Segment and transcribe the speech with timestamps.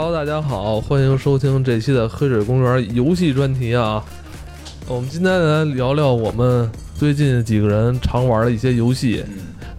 [0.00, 4.00] Hello，大家好，欢迎收听这期的黑水公园游戏专题啊。
[4.86, 9.24] 我们今天来聊聊我们最近几个人常玩的一些游戏。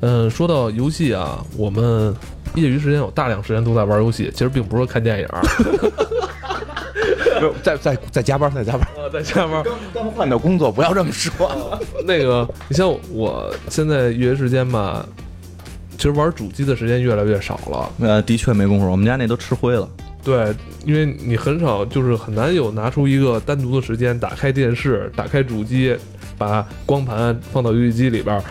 [0.01, 2.13] 嗯，说到游戏啊，我们
[2.55, 5.27] 业余时间有大量时间都在玩游戏，其实并不是看电影，
[7.39, 9.63] 不是在在在加班，在加班，呃在加班。
[9.63, 11.49] 刚刚换的工作，不要这么说。
[12.05, 15.05] 那个，你像我现在业余时间吧，
[15.95, 17.89] 其实玩主机的时间越来越少了。
[18.01, 19.89] 呃，的确没工夫，我们家那都吃灰了。
[20.23, 20.53] 对，
[20.85, 25.95] 因为你很少，就是很难有拿出一个单独的时间，打开电视，打开主机，
[26.37, 28.41] 把光盘放到游戏机里边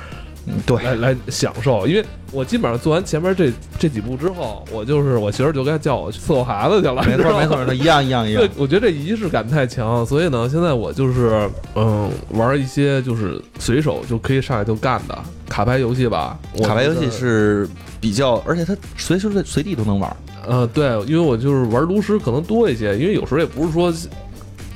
[0.65, 1.87] 对，来来享受。
[1.87, 15.19] 因为我基本上做完前面这这几步之后，我就是我媳妇儿就该叫我去伺候孩子去了，没错没错，那一样一样一样对。，我觉得这仪式感太强，所以呢，现在我就是嗯玩一些就是随手就可以上来就干的
[15.51, 16.39] 卡牌游戏吧。
[16.65, 17.69] 卡牌游戏是
[18.01, 20.17] 比较，而且它随时随随地都能玩。
[20.49, 23.93] 呃，对，因为我就是玩炉石可能多一些，因为有时候也不是说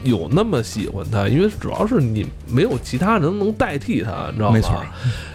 [0.04, 4.54] 有那么喜欢它，因为主要是你没有其他人能代替它，你知道吗？
[4.54, 4.84] 没错，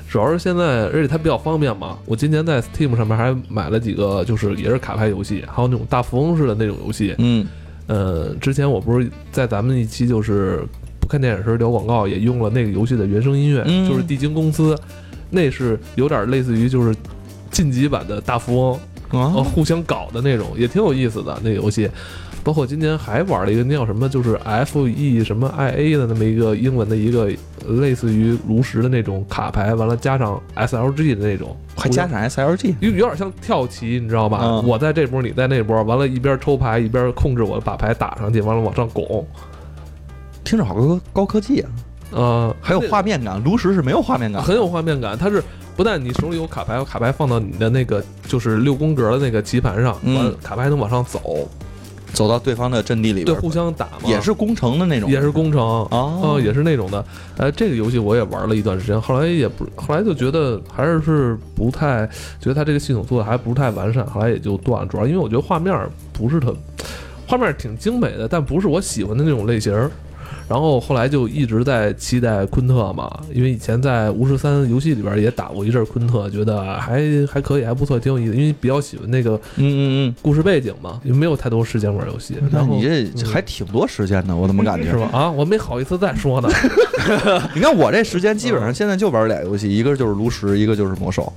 [0.10, 1.98] 主要是现在，而且它比较方便嘛。
[2.06, 7.16] 我今年在 Steam 上面还买了几个，就是也是卡牌游戏，还有那种大富翁式的那种游戏。
[7.18, 7.48] 嗯，
[7.88, 10.64] 呃，之前我不是在咱们一期就是
[11.00, 14.78] 不看电影时聊广告，也用了那个游戏的原声音乐，嗯就是地精公司，
[15.30, 16.94] 那是有点类似于就是
[17.50, 18.80] 晋级版的大富翁。
[19.12, 21.90] 呃，啊，互相搞的那种，也挺有意思的那游戏。
[22.44, 27.30] 包括今年还玩了一个那叫什么，就是 F E 什么 I A 的那么一个英文的一个
[27.68, 34.40] 类似于炉石的那种卡牌，完了加上 S L G 的那种，还加上 SLG，有有点像跳棋，你知道吧？
[34.42, 39.28] 嗯我在这波，你在那波，完了，一边抽牌一边控制我把牌打上去，完了往上拱。
[40.46, 41.70] 听着好高高科技啊！
[42.12, 45.18] 呃，还有画面感，炉石是没有画面感，很有画面感。
[45.18, 45.44] 它是
[45.78, 51.48] 不但你手里有卡牌，卡牌放到你的那个就是六宫格的那个棋盘上，嗯完了卡牌能往上走，
[52.14, 54.10] 走到对方的阵地里对，边，互相打嘛。
[54.10, 57.06] 也是攻城的那种，也是工程哦呃也是那种的。
[57.38, 62.08] 呃，这个游戏我也玩了一段时间，后来也不，后来就觉得还是是不太，
[62.42, 64.88] 觉得它这个系统做的还不是太完善，后来也就断了。
[64.88, 66.56] 主要因为我觉得画面不是特，
[67.28, 69.92] 画面挺精美的，但不是我喜欢的那种类型儿。
[70.48, 77.02] 然后后来就一直在期待昆特嘛，因为以前在巫师三游戏里边也打过一阵昆特，觉得还
[77.32, 78.36] 还可以，还不错，挺有意思。
[78.36, 82.36] 因为比较喜欢那个嗯嗯嗯故事背景嘛，因为没有太多时间玩游戏。
[82.42, 85.10] 嗯，那然后你这还挺多时间的，我怎么感觉是吧？？
[85.12, 86.50] 啊，我没好意思再说呢。
[87.54, 91.32] 你看我这时间基本上现在就玩俩游戏，一个就是炉石，一个就是魔兽，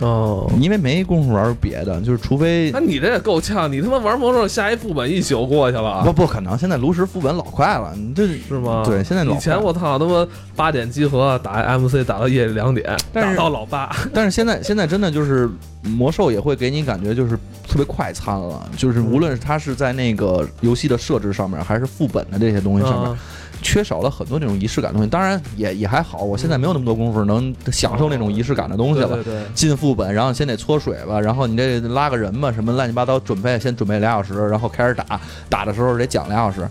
[0.00, 8.82] 哦，因为没工夫玩别的，就是除非那你这也够呛，你他妈玩魔兽下一副本一宿过去了不，不可能，现在炉石副本老快了，你这是吗？
[8.84, 13.90] 对现在老以前我操他妈八点集合打 MC 打到夜里两点，打到老八。
[14.12, 15.48] 但是现在现在真的就是
[15.82, 17.36] 魔兽也会给你感觉就是
[17.66, 23.18] 特别快餐了，就是无论是它是在那个游戏的设置上面，还是副本的这些东西上面，啊
[23.66, 25.10] 缺少了很多那种仪式感的东西。
[25.10, 29.08] 当然也也还好，我现在没有那么多功夫能享受那种仪式感的东西了。
[29.08, 36.68] 对对对，进副本，然后先得搓水吧，然后你这拉个人吧，什么乱七八糟准备，先准备俩小时，然后开始打，打的时候得讲俩小时，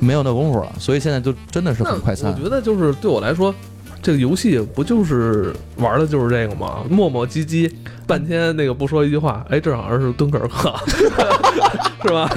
[0.00, 2.42] 没有那功夫了，所以现在就真的是很快餐我。
[2.42, 3.54] 觉得就是对我来说，
[4.02, 6.78] 这个游戏不就是玩的就是这个吗？
[6.88, 7.70] 磨磨唧唧，
[8.06, 10.74] 半天那个不说一句话，哎，这好像是敦刻尔克，
[12.02, 12.30] 是吧？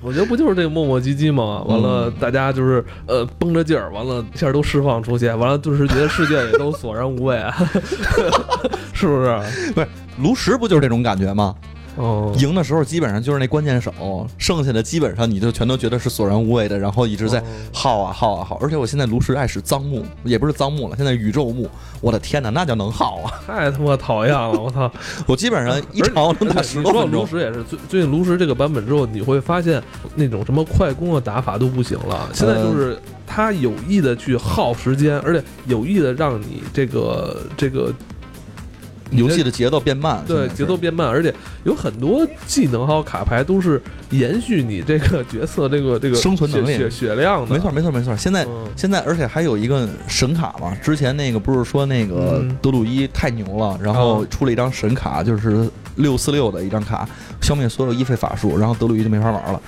[0.00, 1.62] 我觉得不就是这个磨磨唧唧吗？
[1.66, 7.36] 完了，嗯大家就是呃绷着劲儿，完了一下都释放出去，完了顿时觉得世界也都索然无味，
[8.94, 9.38] 是不是？
[9.74, 9.88] 不是
[10.18, 11.54] 炉石不就是这种感觉吗？
[11.98, 13.92] 哦，赢的时候基本上就是那关键手，
[14.38, 18.56] 剩下的基本上你就全都觉得是索然无味的，然后一直在哦耗啊耗啊耗。
[18.62, 21.68] 而且我现在炉石爱使脏木，也不是脏木了，现在宇宙木，
[22.00, 23.32] 我的天哪，那叫能耗啊！
[23.46, 24.50] 太他妈讨厌了！
[24.52, 24.90] 我操！
[25.26, 27.22] 我基本上一场我能打十多分钟。
[27.22, 29.82] 炉石也是最最近炉石这个版本之后，你会发现
[30.14, 32.28] 那种什么快攻的打法都不行了。
[32.32, 32.96] 现在就是
[33.26, 37.92] 他有意的去耗时间，而且有意的让你这个这个
[39.10, 41.34] 游戏的节奏变慢，对节奏变慢，而且
[41.64, 47.54] 有很多技能还有卡牌都是延续你这个角色这个这个生存能力血血血量的。
[47.54, 48.16] 没错没错没错。
[48.16, 57.08] 现在嗯现在而且还有一个神卡嘛，之前那个不是说那个嗯德鲁伊太牛了，然后哦出了一张神卡，就是六四六的一张卡，
[57.40, 59.60] 消灭所有一费法术，然后德鲁伊就没法玩了。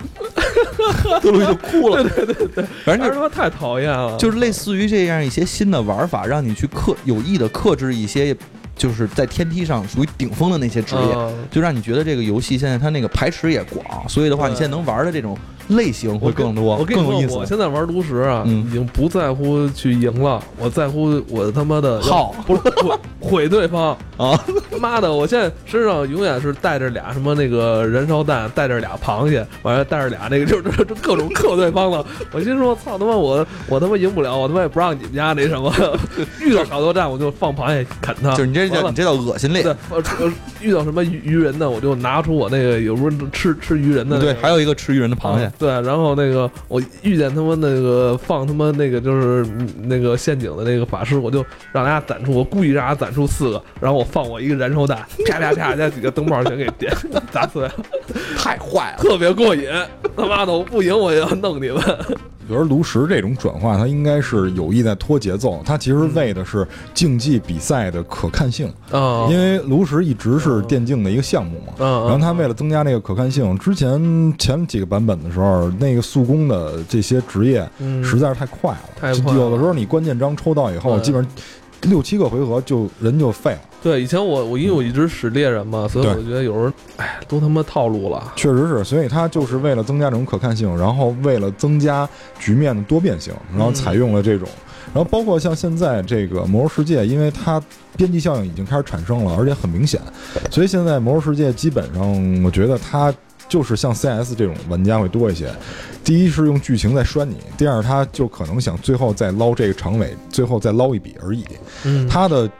[1.20, 8.34] 德鲁伊就哭了，对对对，反正就是他妈太讨厌了，就是类似于这样一些新的玩法，让你去克有意的克制一些，
[8.80, 11.34] 就是在天梯上属于顶峰的那些职业，嗯。
[11.50, 15.36] 就让你觉得这个游戏现在它那个排池也广，所以的话，你现在能玩的这种
[15.70, 17.36] 类型会更多，我跟你说，更有意思。
[17.36, 23.96] 我现在玩炉石啊，嗯已经不在乎去赢了，我在乎我他妈的耗 不是毁毁对方。
[24.16, 24.38] 啊，
[24.78, 32.04] 妈的，我现在身上永远是带着俩什么那个燃烧弹，带着俩螃蟹，完了带着俩那个就是就各种克对方了。
[32.30, 35.72] 我心说，操他妈我我他妈赢不了，我他妈也不让你们家那什么，
[36.42, 38.32] 遇到好多战我就放螃蟹啃他。
[38.32, 40.30] 就是你这叫你这叫恶心对脸。，呃呃
[40.60, 56.90] 遇到什么鱼鱼人呢，我就拿出我那个有时候吃吃鱼人的、那个，对，还有一个吃鱼人的螃蟹啊，对，然后那个我遇见他妈那个放他妈那个就是嗯那个陷阱的那个法师，我就让大家攒出，我故意让他攒出四个，然后我放我一个燃烧弹，啪啪啪，那几个灯泡全给点
[57.30, 57.72] 砸碎了，
[58.38, 59.02] 太坏了。
[59.02, 59.68] 特别过瘾。
[60.16, 61.78] 他妈的，我不赢我也要弄你们。
[62.50, 71.72] 我觉得炉石这种转化，它应该是有意在拖节奏，它其实为的是竞技比赛的可看性，啊因为炉石一直是电竞的一个项目嘛。
[71.78, 78.02] 嗯，然后它为了增加那个可看性，之前前几个版本的时候，那个速攻的这些职业嗯。
[78.02, 79.38] 实在是太快了，太快了。
[79.38, 81.32] 有的时候你关键章抽到以后，对基本上
[81.82, 83.60] 六七个回合就人就废了。
[83.82, 88.32] 对，以前我我因为我一直使猎人嘛，所以我觉得有时候，哎，都他妈套路了。
[88.36, 94.46] 确实是，所以它就是为了增加这种可看性，然后为了增加局面的多变性，然后采用了这种，
[94.92, 97.62] 然后包括像现在这个《魔兽世界》，因为它
[97.96, 100.00] 边际效应已经开始产生了，而且很明显，
[100.50, 103.14] 所以现在《魔兽世界》基本上，我觉得它
[103.48, 105.48] 就是像 CS 这种玩家会多一些。
[106.04, 111.44] 第一是用剧情在拴你，第二他就可能想最后再捞这个长尾，最后再捞一笔而已。
[111.84, 112.50] 嗯，它的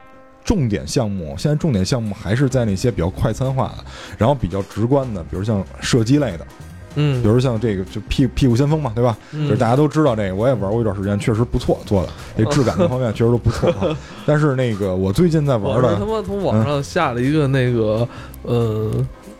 [0.43, 3.83] 重点项目，现在重点项目还是在那些比较快餐化的，
[4.17, 6.45] 然后比较直观的，比如像射击类的，
[6.95, 9.17] 嗯，比如像这个就屁屁股先锋嘛，对吧？
[9.31, 13.97] 嗯就是大家都知道这个，我也玩过一段时间，确实不错，做的这质感各方面确实都不错啊。
[14.25, 18.07] 但是那个我最近在玩我他妈从网上下了一个那个，
[18.43, 18.91] 呃，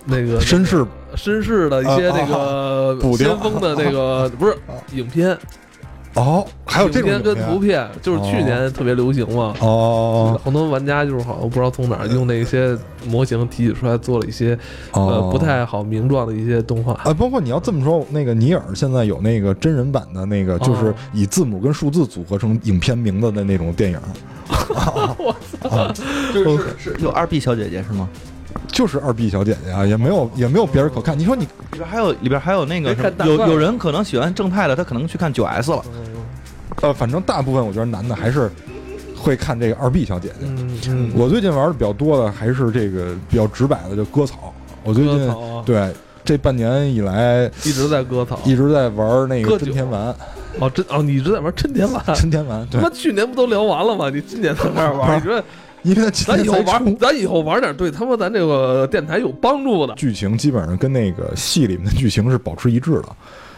[0.05, 4.55] 那个绅士绅士的一些啊那个先锋的那个不是
[4.93, 5.37] 影片，
[6.15, 9.53] 哦，还有这种影片跟图片，就是去年特别流行嘛。
[9.59, 12.77] 哦好多玩家就是好像不知道从哪儿用那些
[13.07, 14.57] 模型提取出来，做了一些
[14.91, 15.07] 哦。
[15.07, 16.93] 呃不太好名状的一些动画。
[17.03, 23.99] 啊，包括你要这么说，那个尼尔现在有那个真人版的那个，就是哦以字母跟数字组合成影片名字的那种电影，
[26.33, 28.09] 就是是有二 B 小姐姐是吗？
[28.71, 31.17] 就是二 B 小姐姐啊，也没有也没有别人可看。
[31.17, 35.83] 你说你里边还有里边还有那个什么有有人可能喜欢正太的，他可能去看九 S 了。
[36.81, 38.49] 呃，反正大部分我觉得男的还是
[39.15, 40.35] 会看这个二 B 小姐姐。
[40.41, 44.53] 嗯嗯，我最近玩的比较多的还是这个比较直白的，就割草。
[44.83, 45.93] 我最近啊对
[46.23, 48.39] 这半年以来一直在割草。
[48.45, 50.15] 一直在玩那个割酒真田丸，
[50.59, 52.03] 哦，真哦，你一直在玩真田丸。
[52.15, 54.09] 真田丸对他妈，去年不都聊完了吗？
[54.09, 55.43] 你今年才开始玩， 你说
[55.83, 59.93] 因为咱以后玩，咱以后玩点对他妈咱这个电台有帮助的。
[59.95, 63.07] 剧情基本上跟那个戏里面的剧情是保持一致的，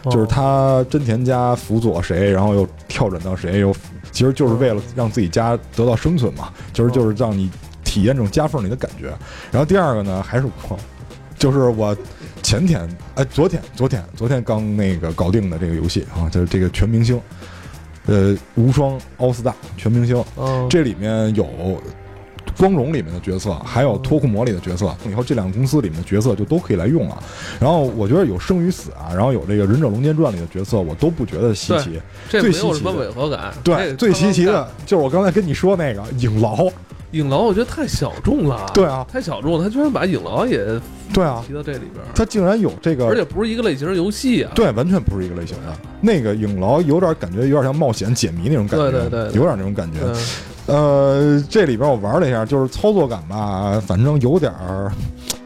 [0.04, 3.74] 哦就是他真田家辅佐谁，然后又跳转到谁，又
[4.10, 7.50] 其实就是为了让自己家得到生存嘛，其实就是让你
[7.84, 9.08] 体验这种夹缝里的感觉。
[9.50, 10.78] 然后第二个呢，还是我，
[11.38, 11.94] 就是我
[12.42, 17.20] 前天哎，昨天昨天昨天刚那个搞定的这个游戏啊，就是这个全明星，
[18.06, 21.46] 呃，无双奥斯大全明星，嗯，这里面有
[22.56, 27.22] 光荣里面的角色，还有脱库魔里的角色，以后这两个公司里面的角色就都可以来用了。
[27.60, 32.00] 然后我觉得有生与死啊，然后有这个忍者龙剑传里的角色，我都不觉得稀奇。
[32.28, 33.52] 这没有什么违和感。
[33.62, 36.68] 对，最稀奇的就是我刚才跟你说那个影牢。
[37.12, 38.66] 影牢，我觉得太小众了。
[38.74, 40.58] 对啊，太小众了，他居然把影牢也
[41.12, 44.50] 对啊，提到这里边他，竟然有这个，而且不是一个类型的游戏啊。
[44.52, 45.76] 对，完全不是一个类型的。
[46.00, 50.00] 那个影牢有点感觉，有点像冒险解谜那种感觉，对对对对有点那种感觉。
[50.66, 54.90] 呃，这里边我玩了一下，就是操作感吧，反正有点儿，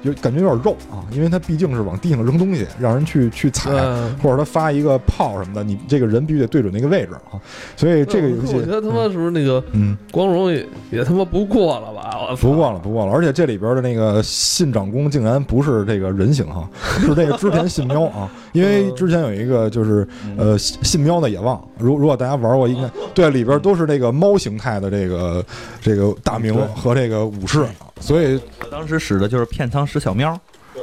[0.08, 7.40] 有感觉有点肉啊，因为它毕竟是往地上扔东西，让人去去踩，对或者他发一个炮什么的，你这个人必须得对准那个位置啊。
[7.76, 12.26] 所以这个游戏我，觉得他妈是不是那个嗯，光荣也也他妈不过了吧？
[12.30, 16.68] 我不过了，不过了，而且这里边的那个信长公竟然不是这个人形哈，
[17.00, 25.44] 是这个织田信喵啊，因为之前有一个就是呃信信喵的野望，如如果大家玩过，应该对里边都是那个猫形态的这个
[25.80, 27.64] 这个大名和这个武士，
[28.00, 30.38] 所以我当时使的就是片仓石小喵，
[30.74, 30.82] 对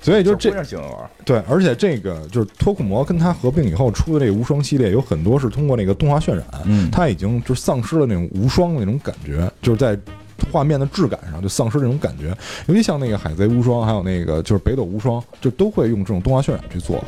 [0.00, 0.50] 所以就这
[1.24, 9.98] 对，而且这个就是脱库魔跟它合并以后出的这个无双系列，有很多是通过那个动画渲染，嗯它已经就丧失了那种无双的那种感觉，就是在
[10.52, 12.36] 画面的质感上就丧失这种感觉。
[12.66, 17.02] 尤其像那个海贼无双，还有那个就是北斗无双，就都会用这种动画渲染去做。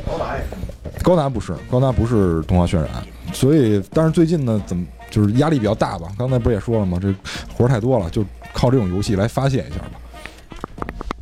[1.03, 2.89] 高达不是，高达不是动画渲染，
[3.31, 6.07] 所以但是最近呢，怎么就是压力比较大吧？
[6.17, 6.97] 刚才不是也说了吗？
[6.99, 7.13] 这
[7.55, 9.91] 活儿太多了，就靠这种游戏来发泄一下吧。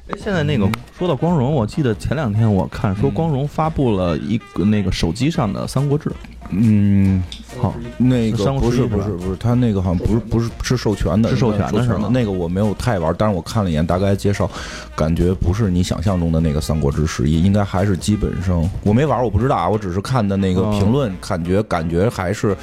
[0.08, 6.10] 哎，现在那个说到光荣，我记得前两天我看说光荣发布了一个那个手机上的《三国志》，
[6.52, 7.24] 嗯，
[7.60, 14.48] 好，那个三国不是不是不是，他那个好像不是不是是授权的，是授权的是吗那个我没有太玩，但是我看了一眼大概介绍，
[14.96, 22.56] 感觉不是你想象中的那个《三国志十一》，应该还是基本上我没玩，我不知道啊，我只是看的那个哦评论，感觉感觉还是，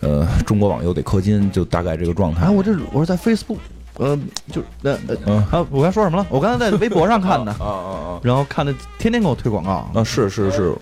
[0.00, 2.44] 呃，中国网游得氪金，就大概这个状态。
[2.44, 2.50] 啊，。
[2.50, 3.56] 我这我是在 Facebook，
[3.98, 4.18] 呃，
[4.50, 6.26] 就是呃呃嗯啊，我刚才说什么了？
[6.30, 9.90] 我刚才在微博上看的， 啊啊啊然后看的天天给我推广告啊！
[9.94, 10.74] 啊，是是是，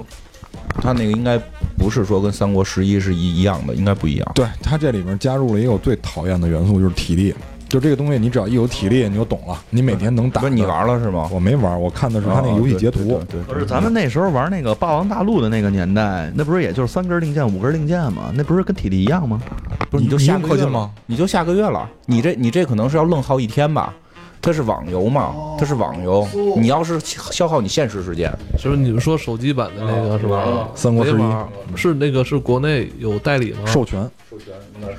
[0.80, 1.38] 他那个应该
[1.76, 4.32] 不是说跟《三国十一》是一一样的，应该不一样。
[4.34, 7.34] 对他这里面加入了一个我最讨厌的元素，就是体力。
[7.70, 9.56] 就这个东西，你只要一有体力，你就懂了。
[9.70, 10.40] 你每天能打。
[10.40, 10.62] 不是你？
[10.62, 11.30] 玩了是吗？
[11.32, 13.00] 我没玩，我看的是他那个游戏截图。
[13.14, 18.32] 哦对对对对可是咱们那时候玩那个《霸王大陆》的那个年代，那不是也就是三根令箭、五根令箭吗？
[18.34, 19.40] 那不是跟体力一样吗？
[19.88, 20.90] 不是你就下个月吗？
[21.06, 23.94] 你就下个月了，你这你这可能是要愣耗一天吧？
[24.42, 30.68] 它是网游嘛，它是网游，你要是消耗你现实时间，就是你们说手机版的那个是吧？
[30.74, 31.76] 三国志一。
[31.76, 33.58] 是那个是国内有代理吗？
[33.66, 34.10] 授权，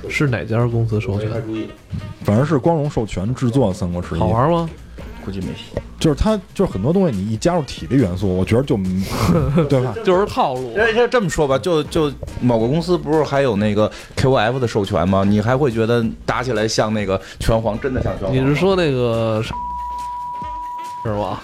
[0.08, 1.30] 是哪家公司授权？
[2.22, 4.70] 反正是光荣授权制作《三国志一》，好玩吗？
[5.24, 5.80] 估计没戏。
[6.00, 8.76] 就是他就是很多东西，你一加入体力元素，我觉得就
[9.68, 9.94] 对吧？
[10.04, 10.72] 就是套路。
[10.74, 15.22] 这这这么说吧，就就某个公司不是还有那个 QF 的授权吗？
[15.24, 18.36] 你还会觉得打起来像那个拳皇，真的像拳皇？
[18.36, 19.52] 你是说那个是
[21.16, 21.40] 吧？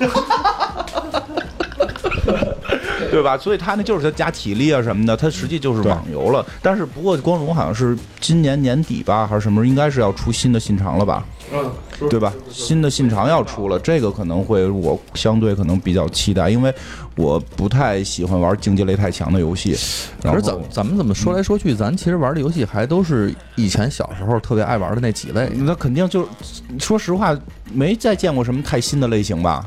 [3.11, 3.37] 对吧？
[3.38, 6.45] 所以他那就是他加体力啊什么的，他实际就是网游了。
[6.62, 11.25] 但是不过光荣好像是今年年底吧，还是什么时候，应该是要出新的信长了吧？
[11.50, 11.73] 嗯，
[12.11, 12.33] 对吧？
[12.50, 16.73] 新的信长要出了，这个可能会我相对可能比较期待，因为
[17.17, 19.71] 我不太喜欢玩竞技类太强的游戏。
[20.23, 25.49] 可是咱咱们怎么说来说去，咱其实玩的游戏还都是以前小时候特别爱玩的那几类。
[25.55, 27.35] 那肯定就是，说实话，
[27.73, 29.65] 没再见过什么太新的类型吧？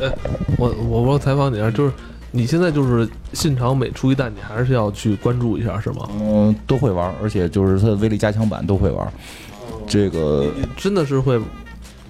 [0.00, 0.12] 哎
[0.58, 1.92] 我我我采访你一下，就是
[2.32, 6.08] 你现在就是信长每出一弹，你还是要去关注一下，是吗？
[6.20, 9.10] 嗯，都会玩，而且就是它的威力加强版都会玩。
[9.86, 11.40] 这个真的是会，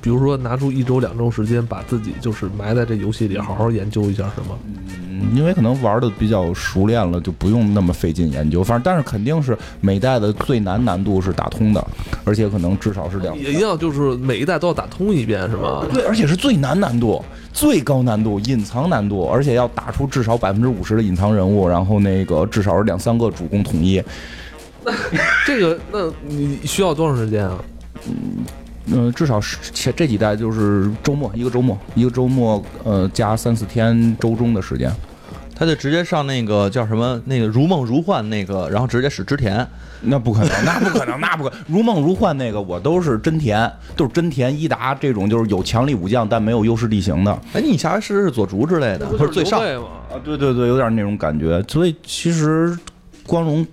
[0.07, 4.57] 比如说拿出一周两周时间，把自己就是埋在这游戏里，好好研究一下，是吗？
[5.09, 8.63] 嗯，因为可能玩的比较熟练了，就不用那么费劲研究。
[8.63, 11.85] 反正，但是肯定是每代的最难难度是打通的，
[12.23, 13.37] 而且可能至少是两。
[13.37, 15.85] 也一样，就是每一代都要打通一遍，是吗？
[15.93, 17.21] 对，而且是最难难度、
[17.53, 24.01] 最高难度、隐藏难度，而且要打出至少百分之五十的隐藏人物，然后那个至少是两三个主攻统一。
[25.45, 27.59] 这个，那你需要多长时间啊？
[28.09, 28.45] 嗯、
[29.15, 34.91] 至少是前这几代就是周末一个周末，一个周末呃加三四天周中的时间。
[35.59, 39.67] 他就直接上那个叫什么那个如梦如幻那个，然后直接使织田。
[40.03, 41.59] 那不可能， 那不可能，那不可能。
[41.67, 47.33] 如梦如幻那个我都是真田，都是真田伊达这种，就是有强力武将但没有优势地形的。
[47.55, 49.59] 哎，你下回试试佐竹之类的，不是最上。
[49.59, 51.65] 啊，对对对，有点那种感觉。
[51.67, 52.79] 所以其实
[53.27, 53.67] 光荣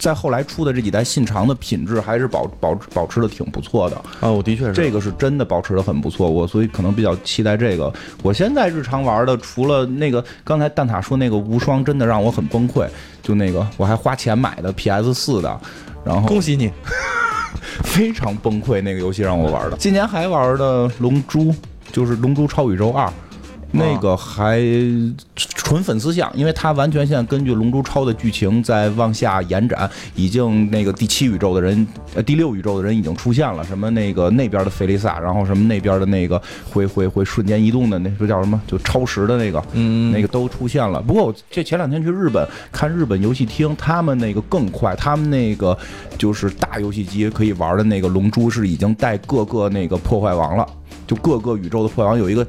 [0.00, 3.96] 在后来出的这几代信长的品质还是保保保持的挺不错的。
[4.20, 7.92] 啊，我的确是这个是真的保持的很不错，我所以可能比较期待这个。
[8.22, 12.88] 我现在日常玩的，除了那个刚才蛋挞说那个无双，真的让我很崩溃。
[13.22, 15.60] 就那个我还花钱买的 PS 四的，
[16.02, 16.72] 然后恭喜你。
[17.84, 19.76] 非常崩溃，那个游戏让我玩的。
[19.76, 21.44] 今年还玩的《龙珠》，
[21.92, 23.06] 就是《龙珠超宇宙二》。
[23.72, 24.60] 那个还
[25.36, 36.40] 纯粉丝向，因为它完全现在根据《龙珠超》的剧情在往下延展，已经那个第七宇宙的人，呃，第六宇宙的人已经出现了，什么那个那边的菲利萨，然后什么那边的那个
[36.72, 41.00] 会会会瞬间移动的那个叫什么，就超时的那个，嗯那个都出现了。
[41.00, 45.76] 不过我这前两天去日本看日本游戏厅，他们那个更快，他们那个
[46.18, 50.66] 就是大游戏机可以玩的那个《龙珠》是已经带各个那个破坏王了，
[51.06, 52.44] 就各个宇宙的破坏王有一个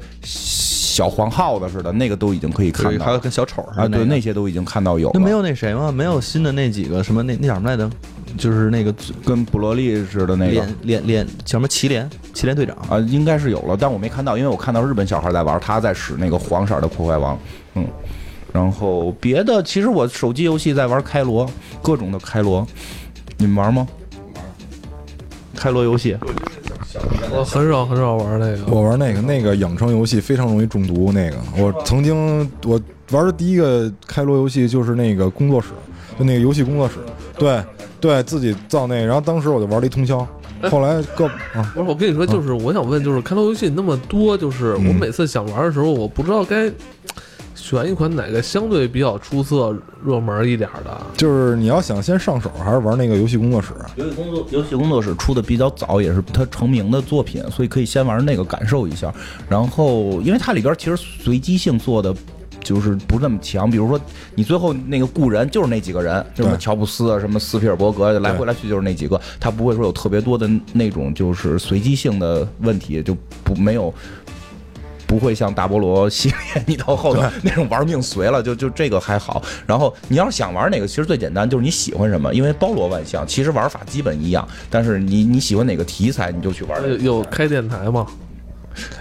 [0.92, 5.12] 小黄耗子似的，那个都已经可以看，到还有跟小丑似的啊，对，那些都已经看到有了。
[5.14, 5.90] 那没有那谁吗？
[5.90, 7.90] 没有新的那几个什么那那叫什么来着？
[8.36, 8.94] 就是那个
[9.24, 17.38] 跟布罗利似的那个连连连叫什么祁连祁连队长啊，应该是有了，但我没看到，因为我看到日本小孩在玩，他在使那个黄色的破坏王，
[17.74, 17.86] 嗯。
[18.52, 21.48] 然后别的，其实我手机游戏在玩开罗，
[21.80, 22.66] 各种的开罗，
[23.38, 23.88] 你们玩吗？
[24.34, 24.44] 玩
[25.54, 26.14] 开罗游戏，
[27.30, 28.64] 我很少很少玩那个。
[28.66, 31.10] 我玩那个那个养成游戏非常容易中毒。
[31.12, 31.36] 那个。
[31.56, 32.80] 我曾经我
[33.10, 35.68] 玩的第一个开罗游戏就是那个工作室，
[36.18, 36.94] 就那个游戏工作室，
[37.38, 37.62] 对
[38.00, 40.26] 对，自己造那个，然后当时我就玩了一通宵。
[40.70, 44.94] 后来各啊，不是，我跟你说，就是我想问，就是开罗游戏那么多，就是我嗯。
[44.94, 46.70] 每次想玩的时候，我不知道该
[47.72, 49.74] 选选一款哪个相对比较出色、
[50.04, 51.00] 热门一点的？
[51.16, 53.68] 就是你要想先上手，还是玩那个游戏工作室？
[53.96, 59.12] 游戏工作游戏工作室出的比较早，也是它成名的作品，所以可以先玩那个感受一下。
[59.48, 62.14] 然后，因为它里边其实随机性做的。
[62.62, 64.00] 就是不那么强，比如说
[64.36, 73.92] 你最后那个雇人就是那几个人，什么乔布斯啊，什么斯皮尔伯格，来回来去就是那几个，他不会说有特别多的那种就是随机性的问题，就不没有
[75.12, 79.42] 不会像大菠萝系列你到后头那种玩命随了，就就这个还好。
[79.66, 86.82] 然后你要是想玩哪个，其实最简单就是你喜欢什么，因为包罗万象，其实玩法基本一样，但是你你喜欢哪个题材，你就去玩。
[86.82, 88.06] 有有开电台吗？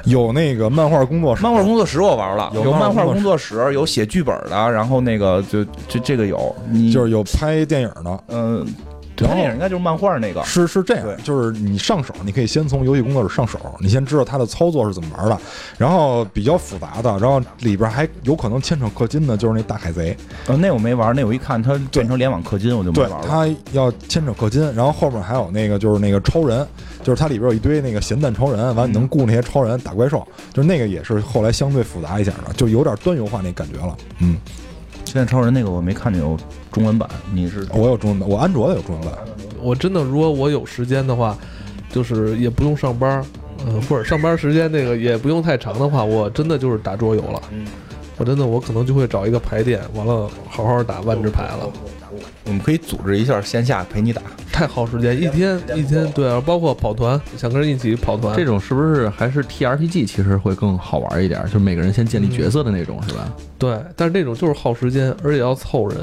[0.04, 8.68] 有那个漫画工作室，漫画工作室我玩了，有漫画工作室，有写剧本的，然后那个就就这个有，你就是有拍电影的，嗯。
[9.18, 15.38] 拍电影应该就是漫画那个，是是这样，就是你上手，你可以先从游戏工作室上手，你先知道它的操作是怎么玩的，
[15.78, 20.16] 然后比较复杂的，然后里边还有可能牵扯氪金的，就是那大海贼。
[20.48, 23.26] 呃，那我没玩，那我一看它变成联网氪金，我就没玩了。
[23.28, 26.66] 它要牵扯氪金，然后后面还有那个就是那个超人，
[27.04, 33.96] 就是它里边有一堆那个咸蛋超人，完你能雇那些超人打怪兽，就是那个也是后来相对复杂一点的，就有点端游化那感觉了。
[34.20, 34.38] 嗯，
[35.12, 36.38] 现在超人那个我没看见有
[36.72, 37.68] 中文版，你是？
[37.74, 39.14] 我有中文版，我安卓的有中文版。
[39.60, 41.38] 我真的，如果我有时间的话，
[41.90, 43.22] 就是也不用上班，
[43.68, 47.42] 嗯，或者上班时间那个也不用太长的话，我真的就是打桌游了。
[48.16, 51.70] 我真的，我可能就会找一个牌店，完了好好打万只牌了。
[52.46, 54.22] 我们可以组织一下线下陪你打，
[54.62, 61.42] 太耗时间，一天一天，对啊，包括跑团，想跟人一起跑团，这种是不是还是 T R P G 其实会更好玩一点？
[61.46, 63.34] 就是每个人先建立角色的那种，是吧？
[63.58, 65.98] 对，但是那种就是耗时间，而且要凑人。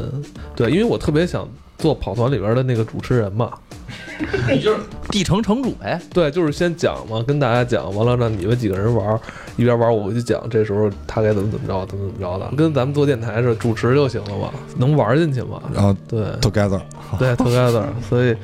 [0.56, 1.48] 对，因为我特别想。
[1.78, 3.52] 做跑团里边的那个主持人嘛，
[4.50, 4.80] 你就是
[5.10, 6.00] 地城城主呗。
[6.12, 9.18] 对，就是先讲嘛，跟大家讲完了，让你们几个人玩，
[9.56, 10.42] 一边玩我回去讲。
[10.50, 15.62] 这时候他该怎么怎么着，怎么怎么着的，跟咱们做电台似的，主持就行了嘛，能玩进去嘛。
[15.72, 16.80] 然后对，together，
[17.18, 17.84] 对，together。
[18.08, 18.36] 所以，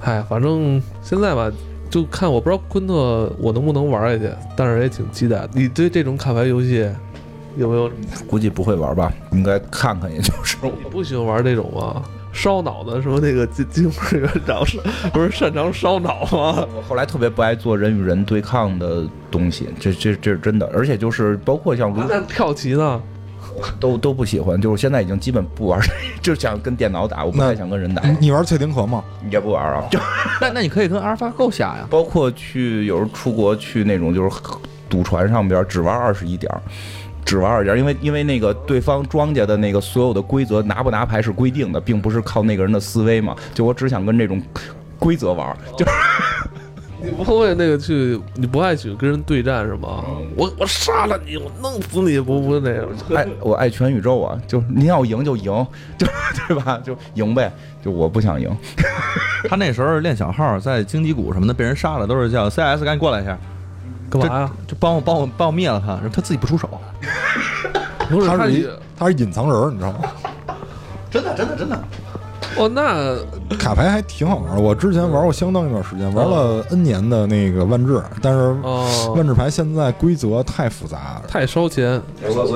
[0.00, 1.50] 哎，反正现在吧，
[1.90, 5.48] 就看我不知道昆特我能不能玩下去，但是也挺期待。
[5.52, 6.88] 你对这种卡牌游戏
[7.56, 7.90] 有没有？
[8.28, 10.56] 估计不会玩吧，应该看看，也就是。
[10.62, 12.02] 你不喜欢玩这种吗？
[12.32, 14.78] 烧脑的说那个金金会员长是
[15.12, 16.66] 不是擅长烧脑吗？
[16.76, 20.70] 我后来特别不爱做人与人对抗的东西，这这这是真的。
[20.72, 23.00] 而且就是包括像那跳棋呢，
[23.80, 24.60] 都都不喜欢。
[24.60, 25.80] 就是现在已经基本不玩，
[26.22, 28.02] 就想跟电脑打，我不太想跟人打。
[28.20, 29.02] 你玩翠丁壳吗？
[29.30, 29.84] 也不玩啊。
[29.90, 29.98] 就
[30.40, 31.86] 那那你可以跟阿尔法狗下呀。
[31.90, 34.36] 包括去有时候出国去那种就是
[34.88, 36.50] 赌船上边只玩二十一点。
[37.28, 43.36] 只玩二点，因为因为那个对方庄家的那个所有的规则拿不拿牌是规定的，并不是靠那个人的思维嘛。
[43.52, 44.40] 就我只想跟这种
[44.98, 45.84] 规则玩，就
[47.02, 50.02] 你不会那个去，你不爱去跟人对战是吗？
[50.36, 52.86] 我我杀了你，我弄死你，不不那样。
[53.14, 54.40] 爱我爱全宇宙啊！
[54.46, 55.44] 就是您要赢就赢，
[55.98, 56.06] 就
[56.48, 56.80] 对吧？
[56.82, 57.52] 就赢呗。
[57.84, 58.50] 就我不想赢。
[59.50, 63.38] 他那时候练小号，在荆棘谷什么的被人杀了，都是叫 CS，赶紧过来一下。
[64.10, 64.50] 干嘛呀？
[64.66, 66.68] 就帮我帮我帮我灭了他，然后他自己不出手。
[68.10, 69.98] 他是他是隐藏人，你知道吗？
[71.10, 71.78] 真的真的真的。
[72.56, 73.16] 哦，那
[73.56, 74.60] 卡牌还挺好玩。
[74.60, 78.52] 我之前玩过相当一段时间，玩了 N 年的那个万智，但是
[79.14, 82.00] 万智牌现在规则太复杂，太烧钱，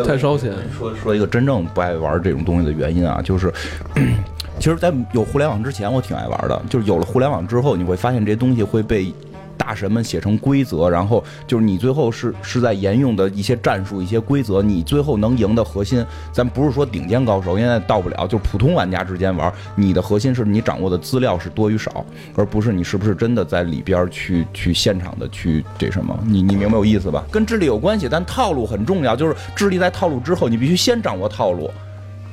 [0.04, 0.52] 太烧钱。
[0.76, 3.52] 说说一个真正不爱玩这种东西的原因啊，就是
[4.58, 6.60] 其实，在有互联网之前，我挺爱玩的。
[6.68, 9.12] 就是有了互联网之后，你会发现这些东西会被。
[9.56, 27.24] 大神们写成规则，然后就是你最后是是在沿用的一些战术、一些规则，你最后能赢的核心，咱不是说顶尖高手，现在到不了，就普通玩家之间玩，你的核心是你掌握的资料是多与少，而不是你是不是真的在里边去去现场的去这什么，你你明白我意思吧？
[27.30, 31.70] 跟智力有关系，但套路很重要，就是智力在套路之后，你必须先掌握套路。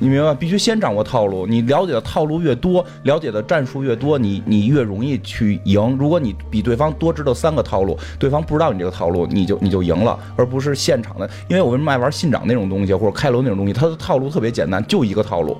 [0.02, 0.34] 你明白？
[0.34, 1.46] 必须先掌握套路。
[1.46, 5.94] 你了解的套路越多，了解的战术越多，你你越容易去赢。
[5.98, 11.28] 如果你比对方多知道三个套路，对方不知道你这个套路，你就你就赢了，而不是现场的。
[11.48, 13.74] 因为我为什么爱玩信长那种东西，或者开罗那种东西？
[13.74, 15.54] 它的套路特别简单，就一个套路，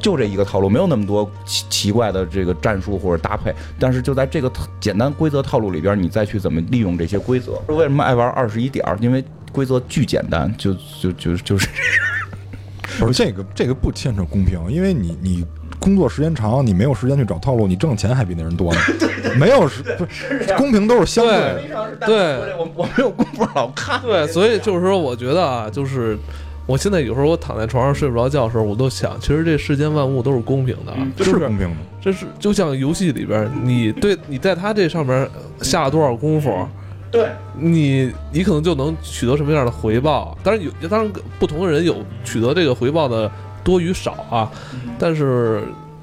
[0.00, 3.54] 就这一个套路，没有那么多奇奇怪的这个战术或者搭配。
[3.78, 7.52] 但是就在这个简单规则套路里边，你再去怎么利用这些规则？
[7.68, 8.84] 为什么爱玩二十一点？
[9.00, 11.68] 因为规则巨简单，就就就就是。
[12.98, 15.44] 不是这个，这个不牵扯公平，因为你你
[15.78, 18.80] 工作时间长，你没有时间去找套路，你挣钱还比那人多呢。
[19.38, 19.82] 没有是，
[20.56, 22.06] 公平都是相对的。
[22.06, 24.00] 对，我我没有功夫老看。
[24.00, 26.16] 对，所以就是说，我觉得啊，就是
[26.66, 31.76] 我现在有时候我躺在床上睡不着觉的时候，我都想，其实这世间万物都是公平的，是公平的。
[32.00, 35.28] 这是就像游戏里边，你对你在他这上面
[35.60, 36.66] 下了多少功夫。
[37.10, 40.36] 对，你你可能就能取得什么样的回报。
[40.42, 43.30] 当然有，当然不同的人有取得这个回报的
[43.64, 44.50] 多与少啊。
[44.98, 45.62] 但是，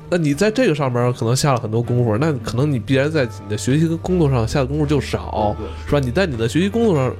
[0.09, 5.99] 那你在这个上面可能下了很多功夫，那可能你必然在你的学习跟工作上下的功夫就少，是吧？
[5.99, 7.13] 你在你的学习工作上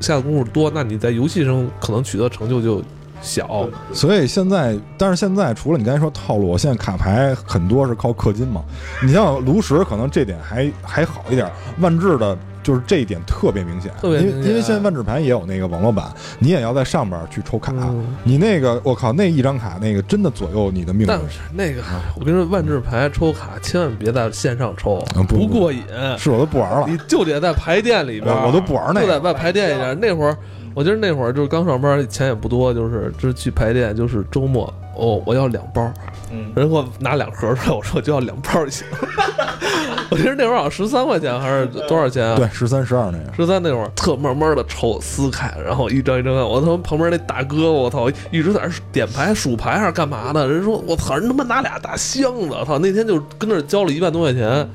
[0.00, 2.82] 下的功夫多，那你在游戏上可能取得成就就
[3.20, 3.68] 小。
[3.92, 8.62] 所以现在，但是现在除了你刚才说套路，现在卡牌很多是靠氪金嘛。
[9.02, 12.38] 你像炉石，可能这点还还好一点，万智的。
[12.64, 17.72] 就是这一点特别明显，因为因为现在万智牌也有那个网络版，你也要在上边去抽卡。
[17.72, 21.18] 嗯你那个我靠，那一张卡那个真的左右你的命运但。
[21.30, 21.82] 是那个，
[22.18, 25.82] 我跟你说，万智牌抽卡千万别在线上抽，嗯不不过瘾。
[26.18, 29.00] 是我都不玩了你，就得在牌店里边，我我都不玩那个。
[29.02, 30.00] 就在外牌店里边。
[30.00, 30.34] 那会儿，
[30.74, 35.92] 我记得那会儿就是刚上班，钱也不多，就是就是去牌店，就是周末哦，我要两包，
[36.30, 38.86] 嗯，人给我拿两盒出来，我说我就要两包就行。
[40.10, 42.36] 我记得那会儿好像十三块钱还是多少钱啊？
[42.36, 43.32] 对，十三十二那个。
[43.34, 50.46] 十三那会儿特慢慢的抽撕开，然后一张一张看，我他妈旁边那大哥，我操，一直在那点牌数牌还是干嘛的？
[50.46, 54.68] 人说我操，人他妈拿俩大箱子，我操，那天就跟那儿交了一万多块钱。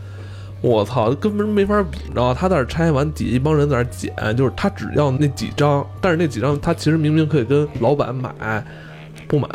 [0.61, 2.37] 我操，根本没法比，你知道吗？
[2.37, 8.61] 他在那儿拆完，底下一帮人在那儿捡，就是他只要那几张，但是那几张他其实明明可以跟老板买，
[9.25, 9.47] 不买，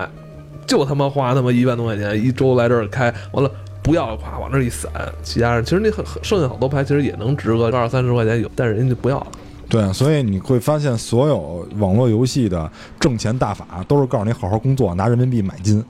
[0.67, 3.51] 就他妈花他妈一万多块钱一周来这儿开，完了
[3.83, 4.91] 不要夸往那儿一散，
[5.23, 9.27] 其他人其实那很很剩下好多牌其实也能值个二三十块钱有，但是人家就不要了。
[9.69, 15.83] 对，所以你会发现，所有网络游戏的挣钱大法都是告诉你好好工作，拿人民币买金。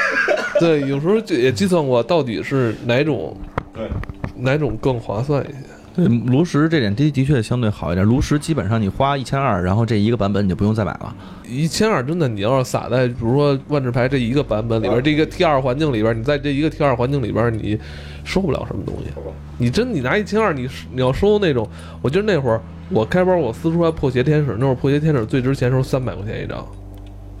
[0.60, 3.36] 对，有时候就也计算过到底是哪种
[3.72, 3.88] 对，
[4.36, 5.58] 哪种更划算一些。
[5.94, 8.04] 对，炉石这点的的确相对好一点。
[8.04, 11.14] 炉石基本上你花一千二，然后这一个版本你就不用再买了。
[11.48, 17.78] 一千二真的，你要是撒在比如说万智牌这一个版本里边，这一个 T 二环境里边，你在这一个 T 二环境里边，你
[18.24, 19.10] 收不了什么东西。
[19.56, 21.68] 你真你拿一千二，你你要收那种，
[22.02, 26.66] 我记得那会儿我开包我撕出来破鞋天使，那会儿破鞋天使最值钱的时候三百块钱一张，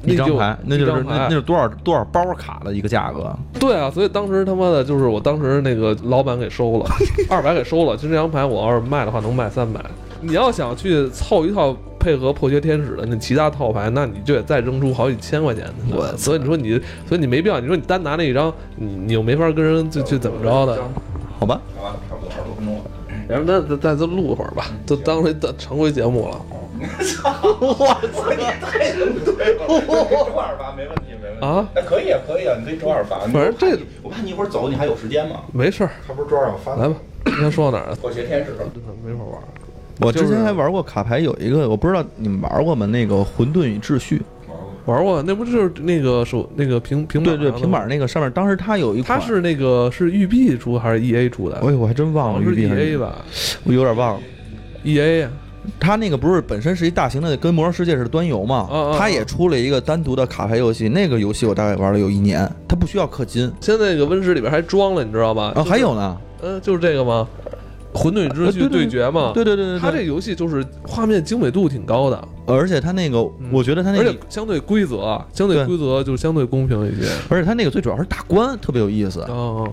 [0.06, 3.34] 一张牌，那就是那那是多少多少包卡的一个价格？
[3.58, 6.86] 对啊，所以当时他妈的就是我当时那个老板给收了，
[7.30, 7.96] 二百给收了。
[7.96, 9.80] 其实这张牌我要是卖的话，能卖三百。
[10.20, 15.94] 你要想去凑一套配合破缺天使的那其他套牌，那你就得再扔出好几千块钱去。
[15.94, 17.60] 我所以你说你，所以你没必要。
[17.60, 20.78] 你说你单拿那一张，你你又没法跟人就就怎么着的。
[21.38, 22.82] 好吧，好吧，差不多二十多分钟了。
[23.26, 26.40] 然后再再再录会儿吧，就当回当常规节目了。
[26.80, 26.82] 周
[30.36, 31.68] 二发没问题，没问题啊。
[31.74, 33.18] 那可以啊，可以啊，你可以周二发。
[33.20, 35.40] 反正这我怕你一会儿走，你还有时间吗？
[35.52, 36.94] 没事儿，他不是周二要发来吧。
[37.26, 37.96] 今天说到哪儿了？
[37.96, 38.52] 破鞋天使。
[38.56, 39.44] 真的没法玩儿。
[40.00, 42.84] 我之前还玩过卡牌，有一个我不知道你们玩过吗？
[42.86, 44.20] 那个《混沌与秩序
[44.86, 51.56] 玩过，那不就是那个手那个平平》，板对对，平板那个上面，当时它有一款，它是那个是育碧出还是 E A 出的？
[51.60, 53.24] 哎，我还真忘了是育碧还 E 是 A 吧
[53.62, 54.20] 我有点忘了。
[54.82, 55.30] ，E A 呀，
[55.80, 58.96] 它那个不是本身是一大型的，跟《魔兽世界》似的端游嘛？
[58.98, 63.52] 它也出了一个单独的卡牌游戏，那个游戏我大概玩了有一年，它不需要氪金。
[63.60, 65.52] 现在那个温室里边还装了，你知道吧？
[65.54, 67.26] 啊，还有呢，嗯，就是这个吗？
[67.94, 69.30] 混沌与秩序呃对对对决嘛。
[69.32, 77.08] 对对对对，它这对游戏就是画面精美度挺高的，而且它那个，我觉得它那个而且，相对规则，啊相对对规则就相对公平一些。
[77.28, 79.20] 而且它那个最主要是打关特别有意思。
[79.22, 79.66] 哦，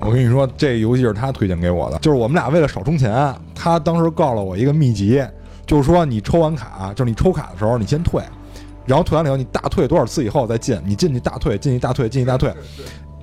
[0.00, 5.22] 我跟你说，这游戏是他推荐给我的，就是我们俩为了少充钱，他当时告了我一个秘籍，
[5.66, 8.22] 就是说你抽完卡，就是你抽卡的时候你先退，
[8.86, 12.52] 然后退完了以后你大退多少次以后再进，你进去大退，进去大退，进去大退，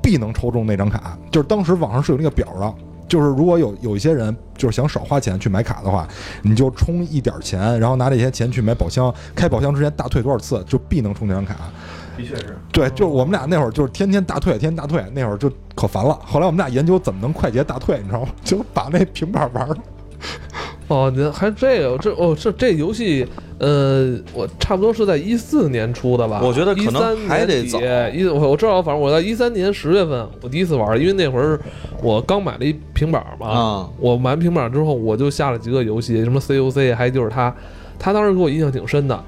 [0.04, 1.18] 必能抽中那张卡。
[1.32, 2.74] 就是当时网上是有那个表的，
[3.08, 6.08] 就是如果有有一些人就是想少花钱去买卡的话，
[6.42, 11.56] 你就充一点钱，然后拿这些钱去买宝箱，开宝箱之前大退多少次，就必能充这张卡。
[12.18, 12.58] 的确是。
[12.72, 16.20] 对，就是我们俩那会儿就是天天大退，天天大退，那会儿就可烦了。
[16.24, 18.30] 后来我们俩研究怎么能快捷大退，你知道吗？
[18.44, 19.76] 就把那平板玩了。
[20.88, 23.28] 哦，您还这个这哦这这游戏，
[23.60, 26.40] 呃，我差不多是在一四年出的吧？
[26.42, 27.80] 我觉得可能还得早
[28.14, 31.60] 一我我知道，反正我在一三年十月份我第一次玩，因为那会儿
[32.02, 33.48] 我刚买了一平板嘛。
[33.48, 37.54] 啊我买完平板之后，我就下了几个游戏，什么 COC，还有就是它，
[38.00, 39.24] 它当时给我印象挺深的。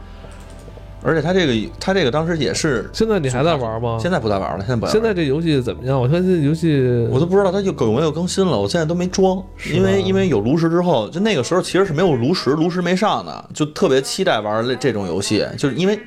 [1.01, 3.97] 而且他这个他这个当时也是，现在你还在玩吗？
[4.01, 5.99] 现在不再玩了，现在不再玩现在这游戏怎么样？
[5.99, 9.41] 我看现在游戏我都不知道它就有没有更新了，我现在都没装，
[9.73, 15.99] 因为因为有炉石之后，就那个时候其实是没有炉石，炉石没上的，就特别期待玩这这种游戏，就是因为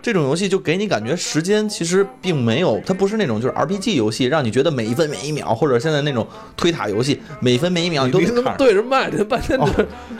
[0.00, 8.20] 这种游戏就给你感觉时间其实并没有，它不是那种就是 RPG 游戏，让你觉得每一分每一秒，或者现在那种推塔游戏，每分每一秒你都。
[8.56, 9.66] 对着麦，这半天就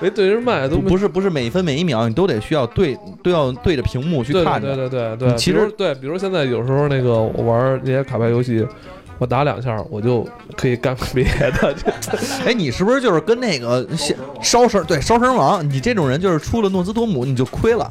[0.01, 8.67] 没 对着麦都不不是不是每分每一秒你都得需要对都要对着屏幕去看着，对对对对，其实对，比如现在有时候那个我玩那些卡牌游戏，
[9.19, 11.75] 我打两下我就可以干别的。
[12.45, 13.87] 哎，你是不是就是跟那个
[14.43, 15.67] 烧声对烧声王？
[15.71, 17.91] 你这种人就是出了诺兹多姆你就亏了。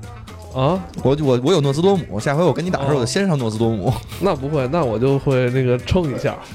[0.54, 3.94] 啊，我我我有诺兹多姆，下回我跟你打的时候，我先上诺兹多姆。
[4.22, 6.36] 那不会，那我就会那个撑一下。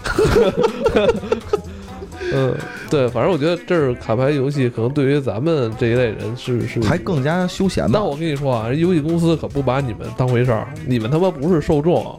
[2.33, 2.53] 嗯，
[2.91, 7.89] 对，反正我觉得这是卡牌游戏，可能对于咱们这一类人是是还更加休闲。
[7.89, 12.19] 那我跟你说啊，游戏公司可不把你们当回事儿，你们他妈不是受众。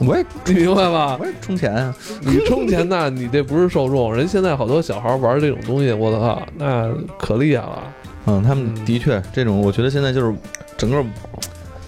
[0.00, 1.18] 我也你明白吧？
[1.20, 1.94] 我也充钱啊！
[2.22, 4.12] 你充钱那你这不是受众。
[4.14, 7.82] 人现在好多小孩玩这种东西，我操，那可厉害了。
[8.26, 10.34] 嗯，他们的确这种，我觉得现在就是
[10.80, 11.04] 整个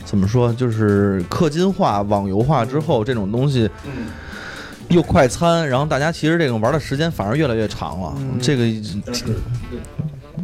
[0.05, 3.71] 怎么说，就是氪金化、网游化之后，这种东西
[4.91, 8.15] 又快餐，然后大家其实这种玩的时间反而越来越长了。
[8.39, 8.67] 这个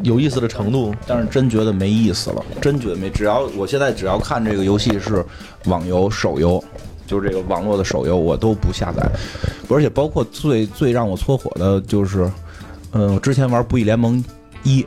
[0.03, 3.11] 有意思的程度，但是真觉得没意思了，真觉得没。
[3.11, 5.23] 只要我现在只要看这个游戏是
[5.67, 6.65] 网游、手游，
[7.07, 9.07] 就是这个网络的手游，我都不下载。
[9.69, 12.31] 而且包括最最让我搓火的就是，
[12.93, 14.25] 嗯，我之前玩《不义联盟
[14.63, 14.83] 一》。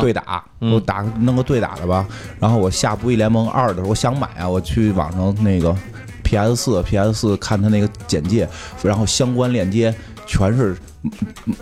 [0.00, 2.06] 对打，我打弄个对打的吧。
[2.38, 5.74] 然后我下《不义联盟二》的时候，我想买啊，我去网上那个
[6.22, 8.48] PS 四，PS 四看它那个简介，
[8.82, 9.94] 然后相关链接
[10.26, 10.76] 全是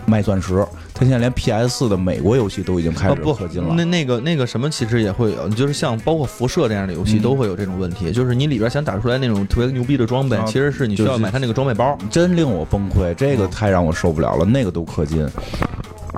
[0.05, 0.65] 卖钻石。
[0.93, 3.71] 他现在连 PS 四的美国游戏都已经开始氪金了。
[3.75, 15.23] 那那个那个什么，其实也会有，就是像包括辐射这样的游戏都会有这种问题，就是你里边想打出来那种特别牛逼的装备，其实是你需要买他那个装备包，真令我崩溃，这个太让我受不了了，那个都氪金。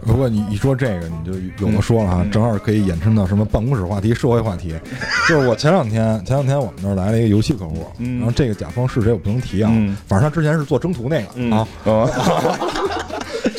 [0.06, 4.74] 不过你一说这个，你就有的说了啊，正好可以衍生到什么办公室话题、社会话题。
[5.28, 9.70] 就是我前两天，前两天我们那儿来了一个游戏客户，然后这个甲方是谁我不能提啊，
[10.08, 11.68] 反正他之前是做征途那个啊。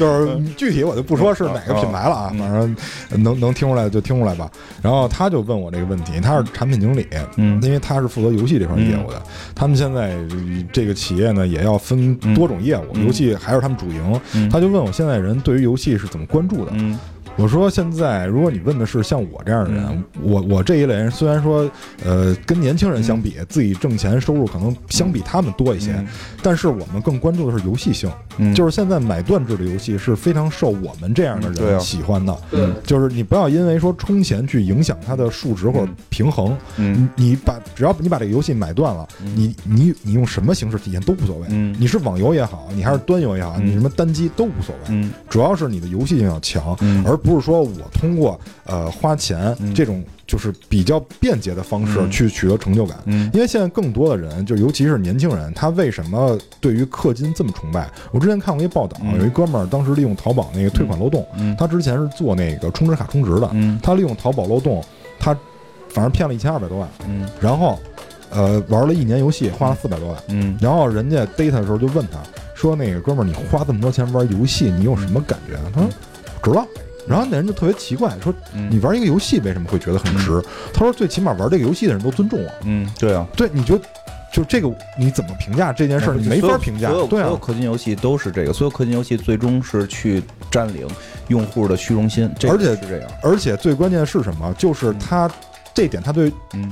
[0.01, 2.77] 就是具体我就不说是哪个品牌了啊，反正
[3.23, 4.51] 能能听出来就听出来吧。
[4.81, 9.21] 然后他就问我这个问题，他是产品经理，嗯，因为他是负责游戏这块业务的。
[9.55, 10.17] 他们现在
[10.73, 14.49] 这个企业呢，也要分多种业务，游戏还是他们主营。
[14.51, 16.73] 他就问我现在人对于游戏是怎么关注的？
[17.41, 21.69] 我说现在，如果你问的是像我这样的人，我我这一类人虽然说，
[22.05, 26.05] 呃，跟年轻人相比，自己挣钱收入可能相比他们多一些，
[26.43, 28.11] 但是我们更关注的是游戏性，
[28.55, 32.37] 就是现在买断制的游戏是非常受我们这样的人喜欢的，
[32.85, 41.49] 就是你不要因为说充钱去影响它的数值或者平衡，你你把只要你把这个游戏买断了，你你你用什么形式体现都无所谓，
[41.79, 46.77] 你是网游也好，你还是端游也好，你什么单机都无所谓，主要是你的游戏性要强，
[47.07, 47.17] 而。
[47.21, 52.97] 不是说我通过呃花钱这种就是比较便捷的方式去取得成就感，
[53.33, 57.91] 因为现在更多的人，就尤其是年轻人，他为什么对于氪金这么崇拜？
[58.13, 61.27] 我之前看过一报道，有一哥们儿当时利用淘宝那个退款漏洞，
[61.59, 63.51] 他之前是做那个充值卡充值的，
[63.83, 64.83] 他利用淘宝漏洞，
[65.19, 65.37] 他
[65.89, 66.89] 反正骗了一千二百多万，
[67.41, 67.79] 然后
[68.31, 70.23] 呃玩了一年游戏，花了四百多万，
[70.61, 72.19] 然后人家逮他的时候就问他
[72.55, 75.91] 说：“那个哥们儿，你花这么多钱玩游戏，你有什么感觉？”他说
[76.45, 76.65] ：“知道。”
[77.11, 78.33] 然后那人就特别奇怪，说
[78.71, 80.41] ：“你玩一个游戏为什么会觉得很值？”
[80.73, 83.83] 他说：“最起码玩这个游戏的人都尊重我。”嗯，对啊，对，你觉得
[84.33, 86.15] 就这个你怎么评价这件事儿？
[86.15, 86.89] 你没法评价。
[86.89, 90.87] 所有所有氪金游戏都是这个，所有氪金游戏最终是去占领
[91.27, 93.11] 用户的虚荣心，而且是这样。
[93.23, 94.55] 而且最关键的是什么？
[94.57, 95.29] 就是他
[95.75, 96.71] 这点，他对嗯。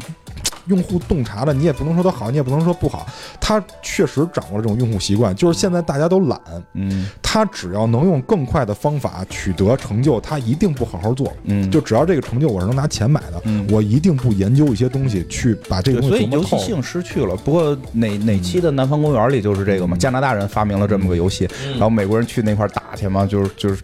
[0.69, 3.07] 用户洞察的，你也不能说它好，你也不能说不好，
[3.41, 5.35] 他确实掌握了这种用户习惯。
[5.35, 6.41] 就是现在大家都懒，
[6.75, 16.17] 嗯，他只要能用更快的方法取得成就，他一定不好好做，嗯，就只要这个成就我是能拿钱买的，嗯，我一定不研究一些东西去把这个东西。
[16.17, 17.35] 所以游戏性失去了。
[17.37, 19.97] 不过哪哪期的《南方公园》里就是这个嘛？
[19.97, 23.81] 加拿大人发明了这么个游戏，然后美国人去那块打去嘛，就是就是。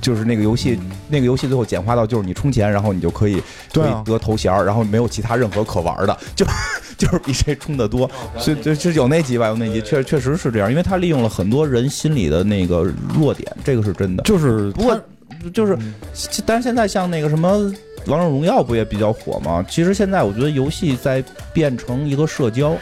[0.00, 0.78] 就是那个游戏，
[1.08, 6.46] 那个游戏最后简化到就是你充钱，然后你就可以可以得头衔，然后没有其他任何可玩的， 就
[6.96, 8.10] 就是比谁充的多。
[8.38, 14.22] 所以就就有那集吧，有那集确确实是这样，因为他利用了很多人心里的那个弱点，这个是真的。
[14.24, 15.00] 就是不过
[15.52, 15.78] 就是，
[16.44, 17.72] 但是现在像那个什么
[18.06, 19.64] 王者荣耀不也比较火吗？
[19.68, 22.76] 其实现在我觉得游戏在变成一个社交，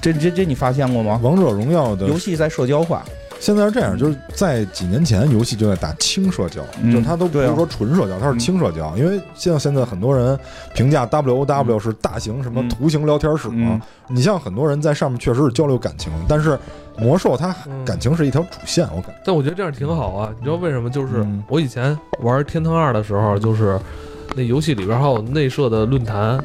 [0.00, 1.20] 这这这你发现过吗？
[1.22, 3.04] 王者荣耀的游戏在社交化。
[3.40, 8.96] 现在是这样，就是在几年前，游戏就在打轻社交，就它都不是说纯社交，它是轻社交。
[8.96, 10.38] 因为像现在很多人
[10.74, 16.58] 评价 W O W 是大型什么图形聊天室嘛，你像很多人在上面确实是交流感情，但是
[16.98, 19.14] 魔兽它感情是一条主线，我感。
[19.24, 20.88] 但我觉得这样挺好啊，你知道为什么？
[20.88, 23.78] 就是我以前玩天堂二的时候，就是
[24.34, 26.42] 那游戏里边还有内设的论坛，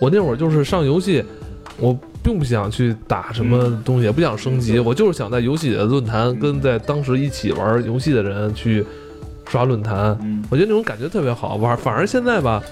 [0.00, 1.24] 我那会儿就是上游戏，
[1.78, 1.96] 我。
[2.22, 8.84] 并不想去打什么东西，也不想升级，我就是想在游戏里的论坛跟在当时一起玩游戏的人去
[9.48, 10.16] 刷论坛。
[10.48, 11.76] 我觉得那种感觉特别好玩。
[11.76, 12.62] 反而现在吧，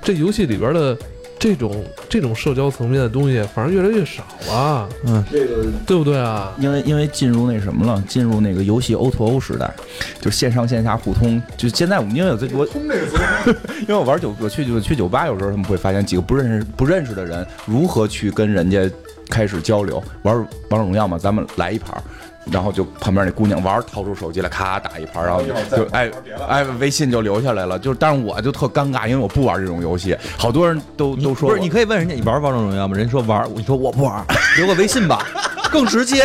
[0.00, 0.96] 这游戏里边的
[1.38, 6.52] 这种这种社交层面的东西反而越来越少了，嗯，这个对不对啊？
[6.58, 9.72] 因为因为进入那什么了，进入那个游戏 O to O 时代，
[10.20, 11.40] 就线上线下互通。
[11.56, 18.90] 就现在我们因为有这我通这个词， 因为我玩酒，我去我去酒吧，有时候他们会发现几个不认识不认识的人如何去跟人家
[19.30, 20.02] 开始交流。
[20.22, 20.36] 玩
[20.70, 22.02] 王者荣耀嘛，咱们来一盘儿，
[22.50, 26.10] 然后就旁边那姑娘玩，掏出手机来咔打一盘，然后就就哎
[26.48, 27.78] 哎微信就留下来了。
[27.78, 32.96] 就是，但是我就特尴尬，因为我不玩这种游戏，好多人都都说不是，你可以问人家你玩王者荣耀吗？
[32.96, 34.24] 人家说玩，你说我不玩，
[34.56, 35.26] 留个微信吧，
[35.70, 36.24] 更直接。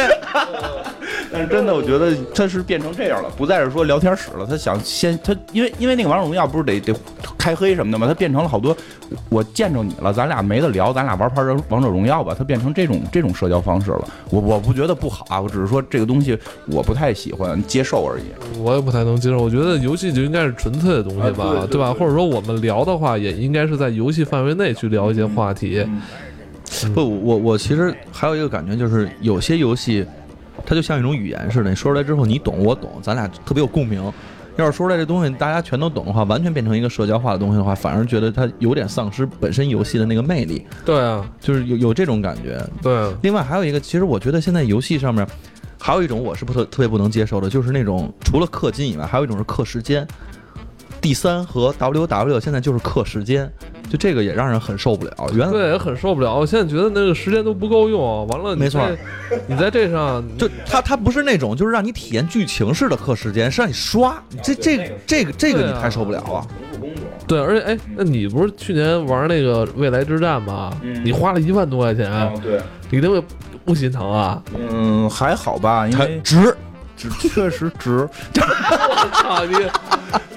[1.34, 4.46] 但是真的，我觉得他是变成这样了，不再是说聊天室了。
[4.46, 6.94] 他想先他，因为因为那个王者荣耀不是得得
[7.36, 8.06] 开黑什么的吗？
[8.06, 8.78] 他变成了好多，
[9.30, 12.36] 我见着你了，咱俩没得聊，咱俩玩盘王者荣耀吧。
[12.38, 14.08] 他变成这种这种社交方式了。
[14.30, 18.60] 我我不觉得不好啊，我只是说这个东西我不太喜欢接受而已。
[18.60, 19.40] 我也不太能接受。
[19.42, 21.92] 我觉得游戏就应该是纯粹的东西吧，啊对对吧？
[21.94, 25.84] 或者说我们聊的话，也应该是在游戏范围内去聊一些话题。
[26.94, 30.06] 不，我我其实还有一个感觉，就是有些游戏，
[30.66, 34.02] 它就像一种语言似的，你说出来之后你懂我懂，咱俩特别有共鸣。
[34.56, 42.64] 要是说出来这东西大家全都懂的话，完全变成一个社交化的东西的话，反而觉得它有点丧失本身游戏的那个魅力，对啊，就是有有这种感觉。
[42.82, 45.28] 对啊，另外还有一个，其实我觉得现在游戏上面
[45.80, 50.08] 还有一种我是不特特别不能接受的，就是那种除了氪金以外，还有一种是氪时间。
[51.04, 53.52] D 三和 WW 现在就是氪时间，
[53.90, 55.14] 就这个也让人很受不了。
[55.34, 56.34] 原来对，也很受不了。
[56.34, 58.82] 我现在觉得那个时间都不够用，完了，没错，
[59.46, 64.16] 你在这上 就它它不是那种就是让你体验剧情式的氪时间，是让你刷。
[64.42, 66.48] 这这个这个这个你太受不了了。
[67.28, 70.72] 对，而且哎，那你不是去年玩那个未来之战吗？
[71.04, 73.22] 你花了一万多块钱，对，你那个
[73.66, 74.42] 不心疼啊？
[74.58, 76.56] 嗯，还好吧，因为值，
[76.96, 78.08] 值确实值。
[78.40, 79.56] 我操你！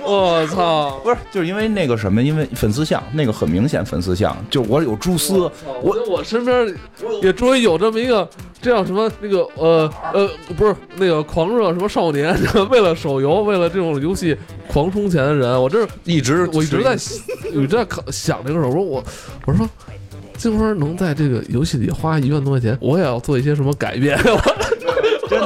[0.10, 1.00] 我操！
[1.02, 5.50] 不是，就是因为那个什么，因为粉丝像那个很明显粉丝像，就我有蛛丝，
[5.82, 6.74] 我我身边
[7.22, 8.28] 也终于有这么一个，
[8.62, 12.36] 这叫什么那个呃呃，不是那个狂热什么少年，
[12.70, 14.36] 为了手游，为了这种游戏
[14.68, 16.94] 狂充钱的人，我这是一直我一直在
[17.50, 19.04] 一直在考想这个事儿，我说我
[19.46, 19.68] 我说
[20.38, 24.18] 金花能在这个游戏里花一万多块钱，我也要做一些什么改变。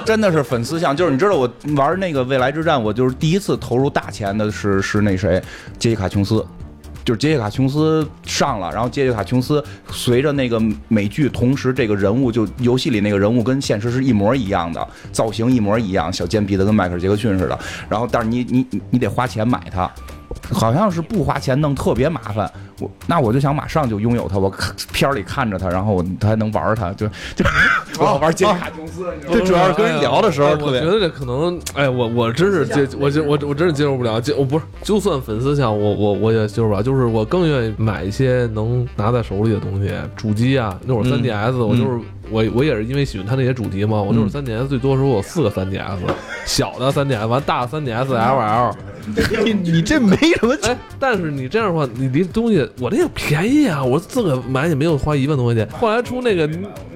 [0.07, 5.43] 真的是粉丝像，就是你知道我玩那个未来之战，我就是第一次投入大钱的是是那谁，
[5.79, 6.45] 杰西卡琼斯。
[7.03, 17.59] 就是杰西卡琼斯上了，然后杰西卡琼斯随着那个美剧，同时这个人物就游戏里那个人物跟现实是一模一样的，造型一模一样，小尖鼻子跟迈克尔杰克逊似的。
[17.89, 19.91] 然后但是你你你得花钱买它，
[20.53, 22.51] 好像是不花钱弄特别麻烦。
[22.81, 24.51] 我那我就想马上就拥有它，我
[24.91, 27.45] 片儿里看着它，然后我还能玩它，就就
[28.01, 29.05] 我要玩杰西卡琼斯。
[29.31, 41.99] 这主要是跟人聊的时候哎特别我觉得这可能，哎，我我真是接，我就我我真是接受不了，接我不是，就算粉丝像我我我也接受不了，就是我更愿意买一些能拿在手里的东西，主机啊，那会儿三 DS，、我就是
[42.31, 45.99] 我我也是因为喜欢他那些主题嘛，我就是三 DS 最多时候我有四个三 DS，
[46.47, 48.75] 小的三 DS 完大的三 DS LL，
[49.45, 55.69] 你你这没什么哎，但是你这样的话，你这东西我这也便宜啊，我自个买也没有花一万多块钱。
[55.71, 56.47] 后来出那个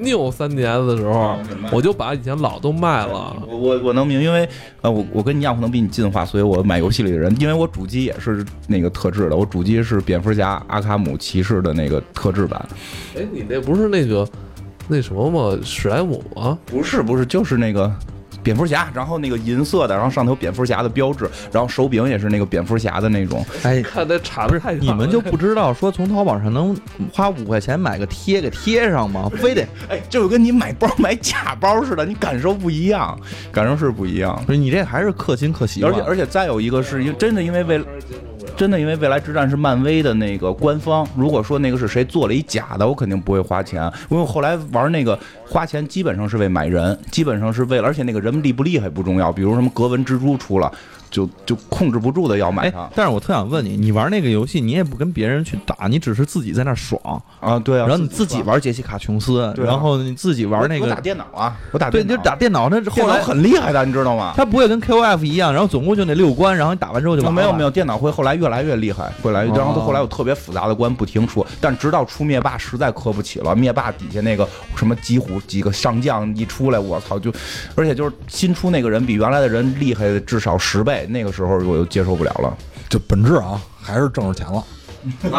[0.00, 1.36] New 三 DS 的时候，
[1.72, 3.36] 我就把以前老都卖了。
[3.48, 4.48] 我我我能明，因为
[4.82, 12.64] 呃，我我跟你一样，可能比你进化，所以我买游戏里的人，因为我主机也是那个特制的，我主机是蝙蝠侠、阿卡姆骑士的那个特制版。
[13.16, 14.28] 哎，你那不是那个
[14.88, 15.58] 那什么吗？
[15.64, 16.58] 史莱姆吗？
[16.66, 17.90] 不是不是，就是那个
[18.42, 23.44] 蝙蝠侠，然后那个银色的，然后上头有蝙蝠侠的标志，然后手柄也是那个蝙蝠侠的那种。
[23.62, 26.76] 哎，看那差的太你们就不知道说从淘宝上能
[27.12, 29.30] 花五块钱买个贴给贴上吗？
[29.36, 33.18] 非得哎，就跟你买包买假包似的，你感受不一样，
[33.50, 34.38] 感受是不一样。
[34.46, 37.82] 不是你这还是氪金氪习惯，而且而且再有一个是因为真的因为为
[38.56, 50.72] 真的因为未来之战是漫威的那个官方，如果说那个是谁做了一假的，我肯定不会花钱，因为后来玩那个花钱基本上是为买人，基本上是为了，而且那个人厉不厉害不重要，比如什么格纹蜘蛛出了，
[51.14, 57.00] 就就控制不住的要买哎它，但是我特想问你，你玩那个游戏，你也不跟别人去打，你只是自己在那儿爽，
[57.38, 64.32] 啊，对啊，然后你自己玩杰西卡琼斯，对啊然后你自己玩那个我打，电脑啊，我打对，电脑你就打电脑，那后来很厉害的，你知道吗？
[64.36, 67.40] 它不会跟 KOF 一样，然后总共就那六关，然后你打完之后就完了。
[67.40, 77.32] 没有没有，电脑会后来越来越厉害，会来，然后它后来有特别复杂的关不停出，但直到出灭霸实在磕不起了，灭霸底下那个什么几虎几个上将一出来，我操就，
[77.76, 82.56] 而且就是新出那个人比原来的人厉害至少十倍，那个时候我就接受不了了。
[82.88, 84.64] 就本质啊，还是挣着钱了。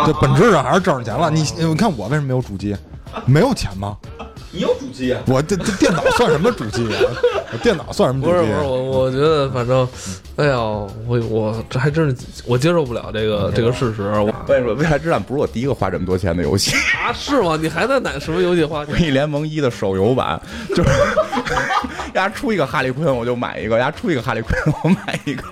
[0.06, 1.32] 就本质上还是挣着钱了。
[1.32, 2.76] 你你看我为什么没有主机？
[3.26, 3.98] 没有钱吗？
[4.56, 5.22] 你有主机啊？
[5.28, 7.12] 我这这电脑算什么主机啊？
[7.52, 8.40] 我电脑算什么主机啊？
[8.40, 9.88] 不是不是，我我觉得反正，
[10.38, 14.04] 哎呀，我我这还真是我接受不了这个这个事实。
[14.04, 16.74] 我我跟你说，《未来之战》不是我第一个花这么多钱的游戏，
[17.06, 17.58] 啊，是吗？
[17.62, 20.90] 你还在哪什么游戏花《正义联盟一》的手游版，就是
[22.16, 24.54] 丫出一个哈利昆我就买一个，丫出一个哈利昆
[24.84, 25.44] 我买一个。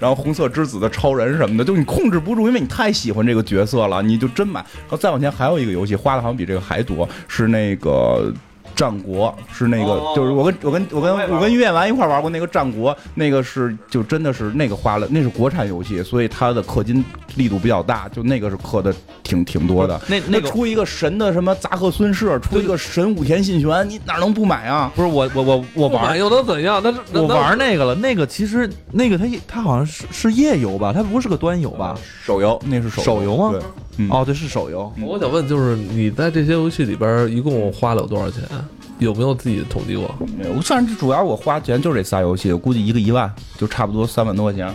[0.00, 4.60] 然后红色之子的超人什么的，就你控制不住，因为你太喜欢这个角色了，你就真买。
[4.60, 8.32] 然后再往前还有一个游戏，花的好像比这个还多，是那个。
[8.74, 17.04] 战国是那个，就是我跟我跟我跟我跟于彦完一块玩过那个战国，那个是就真的是那个花了，那是国产游戏，所以它的氪金
[17.36, 20.00] 力度比较大，就那个是氪的挺挺多的。
[20.08, 24.90] 那那个出一个神的什么杂贺孙氏，出一个神武田信玄，你哪能不买啊？
[24.94, 26.80] 不是我我我我玩又能怎样？
[26.84, 31.96] 那是我玩那个了，那个其实那个它它好像是是页游吧，它不是个端游吧？
[32.24, 33.52] 手游那是手手游吗？
[33.52, 34.92] 对，哦对是手游。
[35.00, 38.42] 我想问，就是你在这些游戏里边一共花了有多少钱？
[38.98, 40.14] 有没有自己统计过？
[40.38, 44.72] 没有，算是主要我花钱就是这仨游戏，我估计一个一万，就差不多三万多块钱。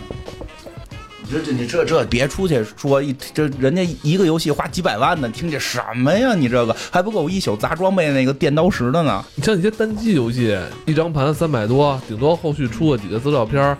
[1.22, 6.34] 你这这你这这别出去说一这人家一个游戏花几百万呢，听见什么呀？
[6.34, 9.24] 你这个还不够一宿砸装备那个电刀石的呢。
[9.36, 13.76] 你像一些单机游戏，一张盘三百多，顶多后续出个几个资料片，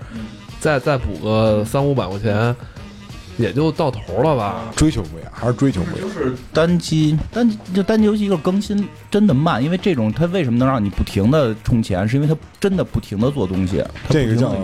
[0.60, 2.54] 再再补个三五百块钱。
[3.36, 6.08] 也就到头了吧，追求不一样，还是追求不一样。
[6.08, 14.54] 就是单机单就单机游戏一个更新真的慢，因为这种它为什么能让你不停的充钱，是因为它真的不停的做东西，这个叫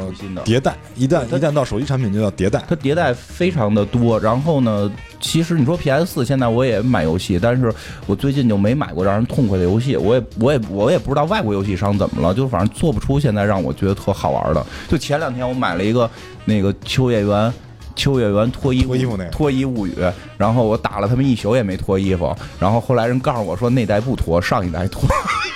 [0.45, 0.77] 迭代。
[0.95, 4.21] 一旦一旦到手机产品就叫迭代，它迭代非常的多。
[4.21, 4.91] 然后呢，
[5.21, 7.73] 其实你说 PS 四现在我也买游戏，但是
[8.07, 9.97] 我最近就没买过让人痛快的游戏。
[9.97, 14.67] 我也我也我也不知道外国游戏商怎么了，就反正做不出现在让我觉得特好玩的。
[14.89, 16.11] 就前两天我买了一个
[16.45, 17.53] 那个秋叶原。
[17.97, 19.95] 秋叶原脱衣脱衣服那脱衣物语，
[20.37, 25.03] 然后我打了他们一宿也没脱衣服，然后后来人告诉我说那代不脱，上一代脱。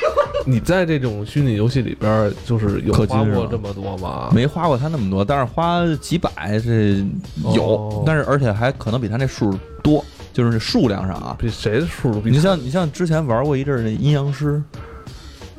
[0.47, 4.31] 你在这种虚拟游戏里边，就是有花过这么多吗？
[4.35, 7.05] 没花过他那么多，但是花几百这
[7.55, 12.31] 有，但是而且还可能比他那数多，就是数量上啊，比谁的数都比。
[12.31, 14.61] 你像你像之前玩过一阵那阴阳师。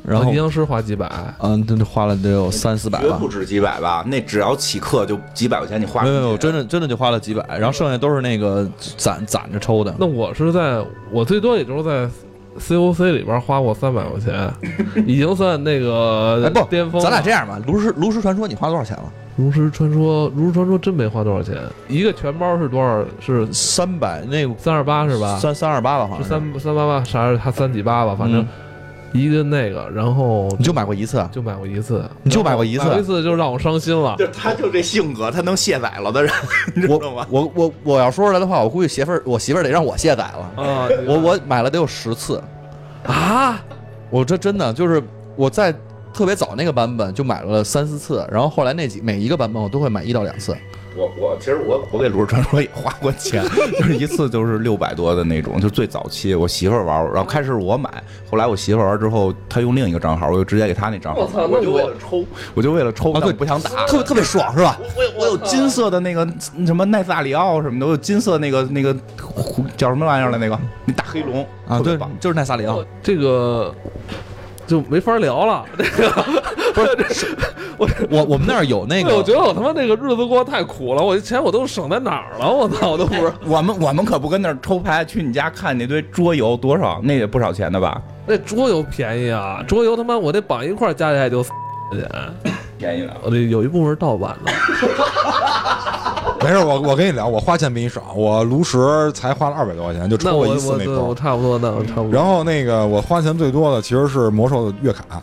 [0.04, 4.02] 然后阴阳师花几百，嗯，那花了得有三四百吧，不止几百吧？
[4.08, 9.94] 那只要起课就几百块钱，你花没有没有，真的真的就花了几百，然后剩下都是那个攒攒着抽的。
[9.98, 12.10] 那我是在我最多也就是在
[12.58, 14.52] COC 里边花过三百块钱，
[15.06, 17.00] 已经算那个不巅峰。
[17.00, 19.04] 咱俩这样吧，炉石炉石传说你花多少钱了？
[19.36, 21.56] 炉石传说炉石传说真没花多少钱，
[21.88, 23.04] 一个全包是多少？
[23.20, 25.38] 是三百那三二八是吧？
[25.38, 27.36] 三三二八吧，好像是三三八八，啥？
[27.36, 28.44] 他三几八吧，反正。
[29.12, 34.16] 一个那个，然后你就买过一次，就买过一次，你就买过一次，一次就让我伤心了。
[34.18, 36.32] 就他就这性格，他能卸载了的人，
[36.74, 37.26] 你知道吗？
[37.30, 40.88] 我我我要说出来的话，我估计媳妇儿，我媳妇儿得让我卸载了啊！
[41.06, 42.42] 我我买了得有十次
[43.04, 43.62] 啊！
[44.10, 45.02] 我这真的就是
[45.36, 45.74] 我在
[46.12, 50.56] 特别早那个版本就买了三四次，然后后来那几每一个版本我都会买一到两次。
[50.96, 53.42] 我我其实我我给炉石传说也花过钱，
[53.78, 57.90] 就是一次就是六百多的那种，就最早期我媳妇儿玩，然后开始我买，
[58.30, 61.22] 后来我媳妇儿玩之后，她用另一个账号，我就直接给她那账号。
[61.22, 61.46] 我操！
[61.46, 62.24] 我就为了抽，
[62.54, 64.78] 我就为了抽，对，不想打，特别特别爽是吧？
[64.96, 66.26] 我我有金色的那个
[66.66, 68.94] 什么奈萨里奥什么的，我有金色那个那个
[69.76, 73.74] 叫什么玩意儿的那个那大黑龙啊，对，就是奈萨里奥这个。
[74.64, 76.24] 就没法聊了，这 个
[76.74, 77.36] 不是这是
[77.76, 82.50] 我我我们那儿有那个，我觉得我他妈那个日子过得太苦了，我这钱我都省在哪儿了？
[82.50, 83.32] 我操，我都不知道。
[83.46, 88.00] 我们我们可不跟那儿抽牌，去你家看那堆桌游多少，那也不少钱的吧？
[88.26, 91.52] 那桌游便宜啊，桌游他妈我得绑一块加起来就块
[91.98, 92.08] 钱，
[92.78, 93.16] 便宜了。
[93.22, 94.52] 我这有一部分是盗版的。
[96.40, 102.10] 没事，我我跟你聊，我花钱比你少，我炉石才花了二百多块钱就抽过一次那包，差不多那差不多。
[102.10, 105.22] 然后那个我花钱最多的其实是魔兽的月卡，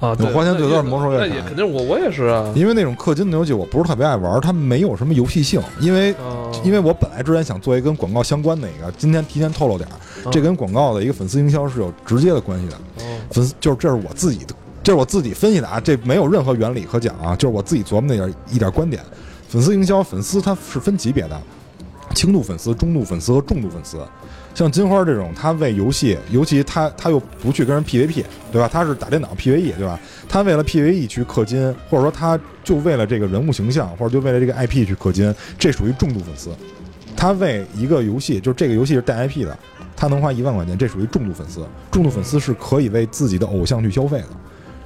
[0.00, 6.14] 啊，我花钱最多是魔兽那也肯定我我也是啊，因为那种氪金的游戏我不是特别爱玩，它没有什么游戏性，因为
[6.64, 12.76] 因为我本来之前想做一跟广告相关的一个，今天提前透露点儿，这跟广告的一个粉丝营销是有直接的关系的，
[13.30, 19.02] 粉丝就是这是我自己的，这是我自己分析的啊，这没有任何原理可讲啊，就是我自己琢磨那点一点观点。
[19.48, 21.38] 粉丝营销，粉丝它是分级别的，
[22.14, 23.98] 轻度粉丝、中度粉丝和重度粉丝。
[24.54, 28.68] 像金花这种，他为游戏，尤其他他又不去跟人 PVP，对吧？
[28.70, 29.98] 他是打电脑 PVE，对吧？
[30.28, 36.50] 他为了 PVE 去氪金，或者说他就为了这个人物形象，或者就为了这个 IP 去氪金，这属于重度粉丝。
[37.16, 39.56] 他为一个游戏，就是这个游戏是带 IP 的，
[39.96, 41.66] 他能花一万块钱，这属于重度粉丝。
[41.90, 44.26] 重度粉丝是可以为自己的偶像去消费的。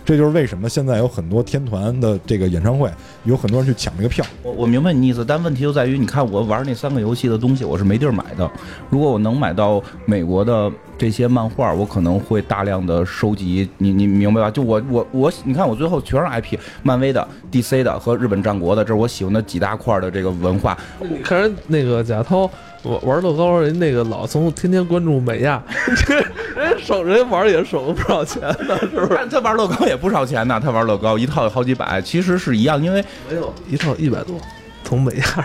[0.04, 2.90] 这就是为什么现在有很多天团的这个演唱会，
[3.24, 4.24] 有很多人去抢这个票。
[4.42, 8.50] 我我明白你意思，但问题就在于，你看我玩那三个游戏的东西，我是没地儿买的。
[8.90, 14.50] 如果我能买到美国的这些漫画，我可能会大量的收集，你你明白吧？
[14.50, 20.76] 就我我我，你看我最后全是 IP，漫威的、DC 的和日本战国的，这是我喜欢的几大块的这个文化。
[21.00, 22.48] 你看人那个贾涛
[22.84, 25.62] 玩玩乐高，人那个老从天天关注美亚，
[26.06, 26.14] 这
[26.60, 29.26] 人家省人玩也省了不少钱呢，是不是？
[29.30, 34.36] 他玩乐高也不少钱呢，他玩乐高一套有好几百，其实是一样，因为没有一套一百多，
[34.84, 35.44] 从美亚上。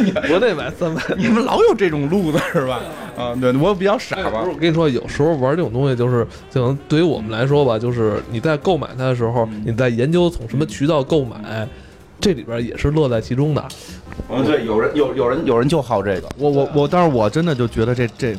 [0.26, 2.80] 国内买三百，你们老有这种路子是吧？
[3.18, 4.42] 啊，对我比较傻吧，。
[4.42, 11.68] 我跟你说，有时候玩这种东西，就是可能对于我们来说吧，就是你在购买它的时候，你在研究从什么渠道购买，
[12.20, 13.68] 这里边也是乐在其中的。
[14.28, 18.36] 嗯，对，有人有有人有人就好这个，我我我，但是我真的就觉得这这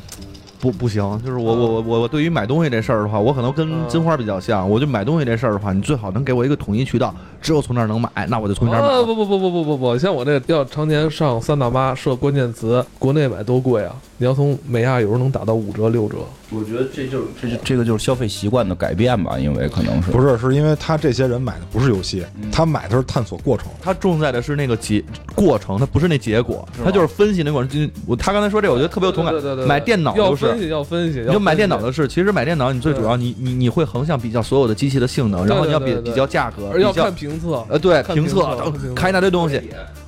[0.59, 8.87] 不不行，就是我我我我我对于买东西这事儿的话，我可能跟嗯金花比较像，我就买东西这事儿的话，你最好能给我一个统一渠道，只有从那儿能买，那我就从那儿买。
[8.87, 13.95] 啊不不不不不不不，像我这要常年上三大妈设关键词，国内买多贵啊！
[14.17, 16.17] 你要从美亚有时候能打到五折六折。
[16.51, 23.67] 我觉得这就是这就这个就是消费习惯的改变吧，因为可能是不是，是因为他这些人买的不是游戏，嗯他买的是探索过程。
[23.81, 27.91] 他重在的是那个结过程，他不是那结果，他就是分析那过程。
[28.05, 29.63] 我他刚才说这，我觉得特别有同感对对对。
[29.63, 30.45] 对买电脑就是。
[30.45, 37.65] 要分析要分析，你就买电脑的，是，其实买电脑你最主要你你你会横向比较所有的机器的性能，然后你要比对对对对比较价格，而要比较看评测。
[37.69, 39.61] 呃对评测评测看评测看一大堆东西。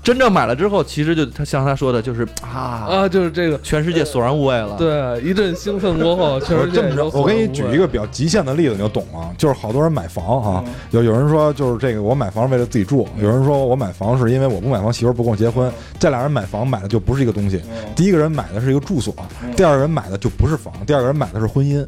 [0.03, 4.75] 真正买了之后，其实就他像他说的，就是啊，啊，就是这个，全世界索然无味了。
[4.77, 9.33] 对，一阵兴奋过后，确实这么着，我给你举一个比较极限的例子，你就懂了。
[9.37, 15.71] 就是好多人买房啊，有有人说就是这个我买房是为了自己住，有人说我买房是因为我不买房媳妇不跟我结婚。
[15.97, 17.61] 这俩人买房买的就不是一个东西。
[17.95, 19.15] 第一个人买的是一个住所，
[19.55, 21.85] 第二个人买的就不是房，第二个人买的是婚姻。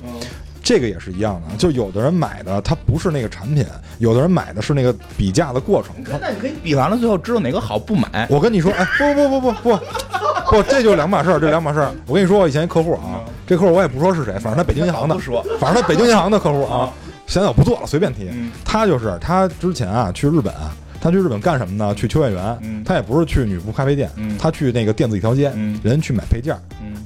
[0.65, 3.63] 这个也是一样的，就有的人买的他不是那个产品，
[3.99, 5.95] 有的人买的是那个比价的过程。
[6.19, 8.27] 那你可以比完了，最后知道哪个好不买。
[8.31, 9.79] 我跟你说，哎，不不不不不
[10.49, 11.91] 不，这就两码事儿， 这两码事儿。
[12.07, 16.91] 我跟你说，我以前一客户啊，这客户我也不说是谁，反正他北京银行的， 说反正他北京银行的客户啊，
[17.27, 18.27] 现在我不做了，随便提。
[18.63, 20.51] 他就是他之前啊去日本，
[20.99, 21.93] 他去日本干什么呢？
[21.93, 26.55] 去秋叶原，嗯他也不是去女仆咖啡店，嗯他去那个电子一条街，嗯人去买配件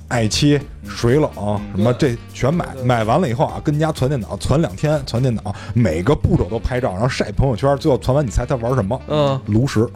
[0.10, 1.30] 爱妻、水冷
[1.76, 9.00] 什么这全买，买完了以后啊，跟家存电脑，存两天，存电脑，每个步骤都拍照，然后晒朋友圈，最后存完你猜他玩什么？
[9.08, 9.88] 嗯，炉石。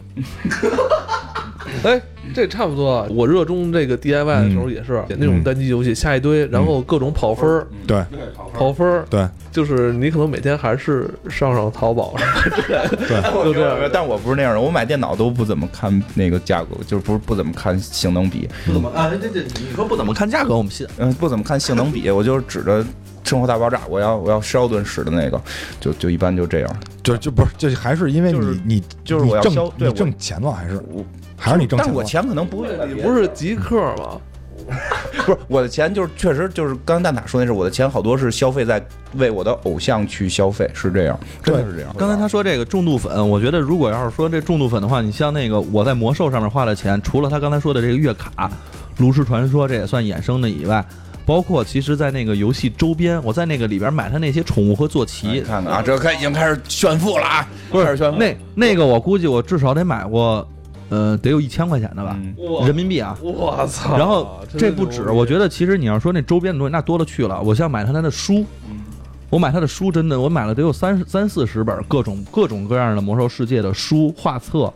[1.82, 2.00] 哎，
[2.34, 3.06] 这差不多。
[3.10, 8.04] 我热衷这个 DIY 的时候也是那种单机游戏，下一堆，然后各种跑分儿，对
[8.52, 13.22] 跑分儿，对就是你可能每天还是上上淘宝什么之类的， 对。
[13.44, 13.88] 就这样。
[13.92, 19.08] 但我不是那样的，我买电脑都不怎么看那个价格，就是不是不怎么看性能比，不怎么啊？
[19.10, 20.86] 这这你说不怎么看价格，我们信。
[20.98, 22.82] 嗯，不怎么看性能比，我就是指着
[23.22, 25.40] 《生活大爆炸》，我要我要烧顿使的那个，
[25.80, 26.76] 就就一般就这样。
[27.02, 31.04] 就就不是，就还是因为你、就是你就是我要你挣你挣钱了，还是我
[31.36, 31.86] 还是你挣钱？
[31.86, 34.20] 但我钱可能不会你不是极客吗？
[35.26, 38.82] 不是我的钱，就是确实就是刚才蛋挞说那是我的钱，好多是消费在
[39.16, 41.94] 为我的偶像去消费，是这样，真的是这样。
[41.98, 48.50] 刚才他说这个重度粉，我觉得如果要是说这重度粉的话，你像那个我在魔兽上面花的钱，除了他刚才说的这个月卡、
[48.96, 50.82] 炉石传说这也算衍生的以外，
[51.26, 58.18] 包括其实，在那个游戏周边，我在那个里边买他那些宠物和坐你骑，看看啊，这开已经开始炫富了啊，不是开始炫富。
[58.18, 60.46] 那那个我估计我至少得买过，
[60.90, 63.16] 呃，得有一千块钱的吧，嗯人民币啊。
[63.22, 63.96] 我操！
[63.96, 67.40] 然后这不止，我觉得其实你要说那周边的东西，那多了去了。
[67.40, 68.44] 我像买他他的书，
[69.30, 74.72] 我买他的书，真的我买了得有三三四十本各种各种各样的魔兽世界的书、画册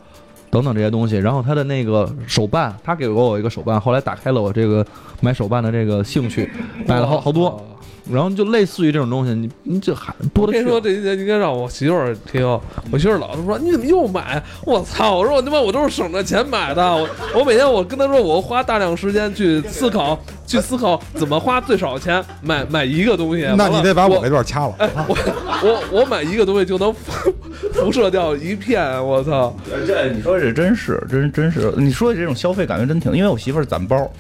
[0.51, 1.17] 等等这些东西。
[1.17, 4.85] 然后他的那个手办，他给过我一个手办，后来打开了我这个
[5.21, 6.51] 买手办的这个兴趣，
[6.87, 7.63] 买了好好多。
[8.11, 10.65] 然后就类似于这种东西，你你这还多的去了。
[10.65, 12.43] 我跟你说，这些应该让我媳妇儿听。
[12.91, 14.43] 我媳妇儿老是说你怎么又买？
[14.65, 15.17] 我操！
[15.17, 16.83] 我说我他妈我都是省着钱买的。
[16.83, 23.47] 我我每天我跟她说，我花大量时间去思考，去思考怎么花最少钱买买一个东西。
[23.57, 24.75] 那你得把我那段掐了。
[24.79, 25.17] 哎，我
[25.63, 27.33] 我我买一个东西就能辐
[27.75, 29.55] 辐射掉一片，我操！
[29.87, 34.11] 这你说这真是真真是，你说的这种消费感觉真挺，因为我媳妇儿攒包。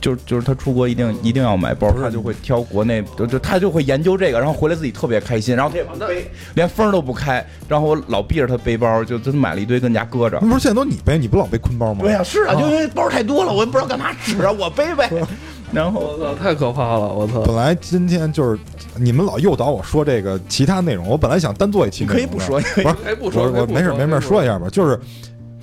[0.00, 10.48] 就就是他出国一定一定要买包，他就会挑国内，就就他就会研究这个，然后回来自己特别开心，然后她也不背，连封都不开，然后我老逼着他背包，就真买了一堆跟家搁着那。
[10.48, 12.00] 不是现在都你背，你不老背坤包吗？
[12.02, 15.10] 对呀、是啊，就因为包太多了，我也不知道干嘛使啊，我背呗。
[15.70, 17.12] 然后我操，太可怕了！
[17.12, 17.42] 我操！
[17.42, 18.58] 本来今天就是
[18.96, 24.98] 你们老诱导我说这个其他内容，我本来想单做一期可以不说，不是还不说，我我没事没事说一下吧，就是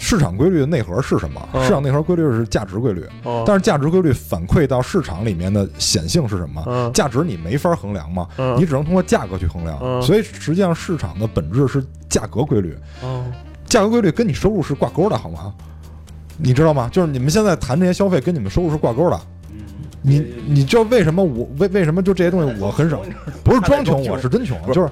[0.08, 1.50] 市场规律的内核是什么？
[1.54, 6.64] 嗯市场内核规律是价值规律，哦但是价值规律反馈到市场里面的显性是什么？
[6.68, 9.80] 嗯价值你没法衡量嘛，嗯你只能通过价格去衡量。
[9.82, 13.26] 嗯所以实际上市场的本质是价格规律，哦，
[13.66, 15.52] 价格规律跟你收入是挂钩的，好吗？
[16.38, 16.88] 你知道吗？
[16.92, 19.20] 就是你们现在谈这些消费跟你们收入是挂钩的。
[20.04, 23.02] 你你知道为什么我为为什么就这些东西我很少，
[23.44, 24.90] 不是装穷，我是真穷，就是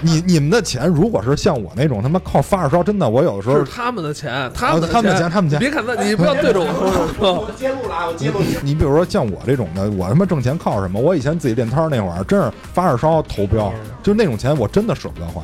[0.00, 7.54] 你你们的钱如果是像我那种他妈靠发烧，真的我有的时候是他们的钱，他们的他们的钱他们的钱你别看他，你不要对着我说是吧？
[7.58, 11.00] 揭露了，我揭露你你比如说像我这种的，我他妈挣钱靠什么？
[11.00, 13.72] 我以前自己练摊儿那会儿，真是发着烧投标，
[14.02, 15.42] 就那种钱我真的舍不得花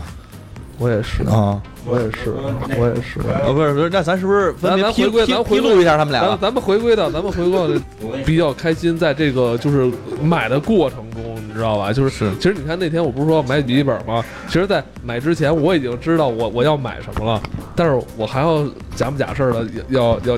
[0.78, 1.60] 我也是，啊。
[1.88, 2.34] 我也是，
[2.76, 3.20] 我也是。
[3.28, 6.28] 呃，不是不是，那咱是不是分别披咱咱回归，披咱回披露一下他们俩吧？
[6.30, 7.80] 咱咱们回归到，咱们回归到
[8.26, 9.88] 比较开心，在这个就是
[10.20, 11.92] 买的过程中，你知道吧？
[11.92, 14.24] 就是其实你看那天我不是说买笔记本吗？
[14.48, 17.40] 其实，在买之前我已经知道我我要买什么了，
[17.76, 18.66] 但是我还要
[18.96, 20.36] 假不假事儿的要要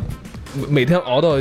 [0.68, 1.38] 每天熬到。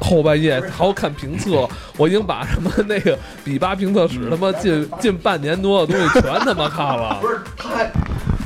[0.00, 7.18] 后半夜还要看评测，我已经把什么那个比巴评测室他妈近近半年多的东西全他妈看了。
[7.22, 7.90] 不是，他还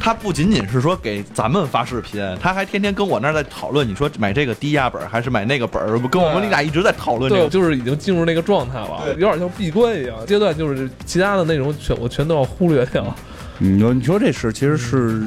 [0.00, 5.98] 他不仅仅是说给咱们发视频，他还天天跟我那儿在讨论，你说买这个低压本儿还是买那个本儿？
[6.08, 7.50] 跟我们你俩一直在讨论这对，个。
[7.50, 10.16] 就是已经进入那个状态了，有点像闭关一样。
[10.26, 13.14] 阶段就是其他的内容全我全都要忽略掉。
[13.58, 15.22] 你说你说这事其实是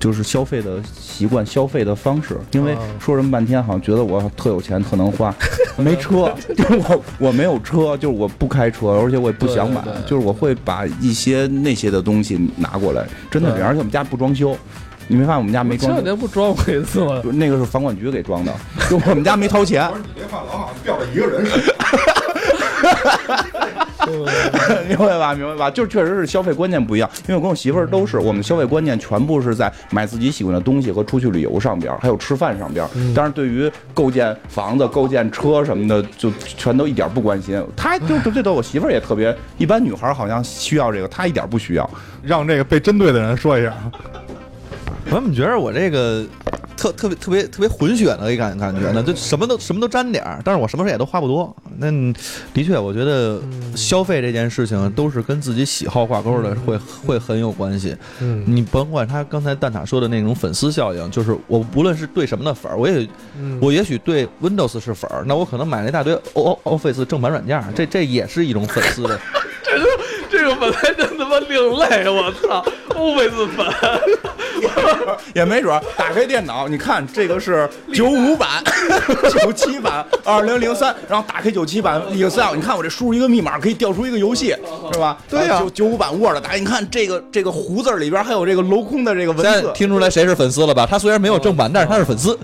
[0.00, 0.80] 就是消费的
[1.20, 2.38] 习惯、消费的方式。
[2.52, 5.34] 因为啊说这么半天，好像觉得我特有钱，特能花，
[5.76, 14.56] 没车，就是我我没有车，就是我不开车，而且我也不想买就是我会把一些那些的东西拿过来，真的，对而且我们家不装修。
[15.08, 16.16] 你没发现我们家没前两装修？
[16.16, 17.20] 天不装过一次吗？
[17.34, 18.54] 那个是房管局给装的，
[18.88, 19.86] 就我们家没掏钱。
[20.14, 21.60] 你这话老好像吊着一个人说。
[24.88, 25.34] 明白吧？
[25.34, 25.70] 明白吧？
[25.70, 32.86] 就确实是消费观念不一样，因为我跟我媳妇儿都是，我们消费观念全部是在买自己喜欢的东西和出去旅游上边，还有吃饭上边。
[33.14, 37.62] 但是对于构建房子、构建车什么的，就全都一点不关心。
[37.76, 41.88] 她就就这都我媳妇儿也特别，一般女孩儿好像需要这个，她一点不需要。
[42.22, 43.74] 让这个被针对的人说一下，
[45.10, 46.24] 我怎么觉得我这个
[46.80, 49.02] 特特别特别特别混血的一感感觉呢？
[49.02, 51.54] 就什么都什么都沾点儿，但是我什么事也都花不多。
[51.76, 51.90] 那
[52.54, 53.38] 的确，我觉得
[53.76, 57.94] 消费这件事情都是跟自己喜好挂钩的，会会很有关系。
[58.20, 63.06] 嗯你甭管他刚才蛋挞说的那种粉丝效应，就是我无论是对什么的粉儿，我也
[63.38, 69.20] 嗯我也许对 Windows 是粉儿，那我可能买了一大堆 O Office 正版软件，这这也是一种粉丝的。
[70.30, 71.09] 这个本来真他妈
[71.60, 73.66] 另类，我操，欧菲斯粉，
[75.34, 78.48] 也没准儿打开电脑，你看这个是九五版、
[79.30, 84.54] 九七版、二零零三，然后打开九七版 Excel，你看我这输入一个密码可以调出一个游戏，
[84.92, 85.18] 是吧？
[85.28, 90.86] 对呀九九五版 Word 打开，你看这个这个胡字里边还有这个镂空的这个文现在字，听出来谁是粉丝了吧？
[90.86, 92.38] 他虽然没有正版，但是他是粉丝。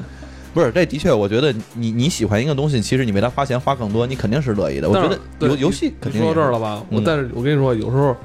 [0.55, 4.89] 不是，这的确，我觉得你你喜欢一个东西，其实你为他花钱花更多，你肯定是乐意的。
[4.89, 6.83] 我觉得游游戏肯定说到这儿了吧？
[6.91, 8.17] 我嗯但是我跟你说，有时候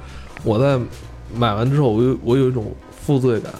[0.43, 0.79] 我在
[1.35, 3.51] 买完之后，我有我有一种负罪感，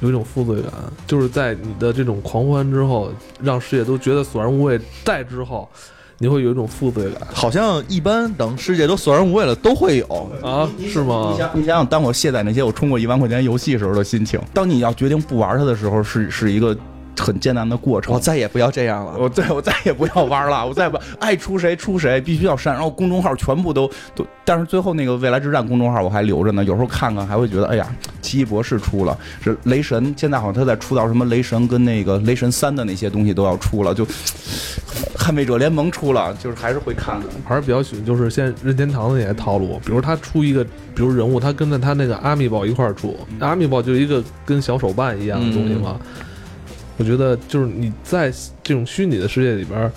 [0.00, 0.72] 有一种负罪感，
[1.06, 3.10] 就是在你的这种狂欢之后，
[3.40, 5.68] 让世界都觉得索然无味，再之后，
[6.18, 10.06] 你会有一种负罪感好像一般等世界都索然无味了，都会有。
[10.42, 10.68] 啊？
[10.88, 11.38] 是吗你？
[11.38, 16.76] 想，你想想，当我卸载那些我充过一万块钱游戏时候的心情，当你要决定不玩它的时候，是是一个
[17.18, 18.20] 很艰难的过程我。
[18.20, 19.16] 再也不要这样了。
[19.18, 22.72] 我对我再也不要玩了，我再不爱出谁出谁，必须要删。
[22.72, 27.86] 然后公众号全部都都，但是最后那个未来之战公众号我还留着呢，有时候看看还会觉得，哎呀，
[28.22, 34.04] 奇异博士出了，是雷神，现在好像他在出到什么雷神跟那个雷神三的那些东西都要出了，就
[35.16, 37.28] 捍卫者联盟出了，就是还是会看看。
[37.44, 45.98] 还是比较喜欢，就是现在任天堂的那些套路，比如他出一个，比如人物，他跟着他那个阿米宝一块儿出，阿米宝就是一个跟小手办一样的东西嘛。
[46.96, 48.32] 我觉得就是你在
[48.62, 49.90] 这种虚拟的世界里边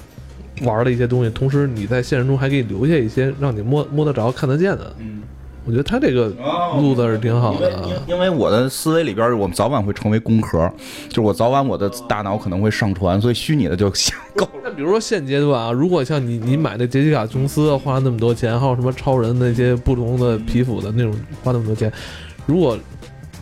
[0.63, 4.91] 玩的一些东西，同时你在现实中还可以留下一些让你摸摸得着、看得见的。
[4.97, 5.21] 嗯，
[5.63, 6.33] 我觉得他这个
[6.81, 7.71] 路子是挺好的。
[8.07, 10.67] 因因为我的思维里边，我们早晚会成为工壳，
[11.07, 14.49] 就是我早晚我的大脑可能会上传，所以虚拟的就行够。
[14.63, 21.91] 那比如说现阶段啊，如果像你你买那杰西卡琼斯花那么多钱，还有什么超人那些不同的皮肤的那种花那么多钱，
[22.47, 22.75] 如果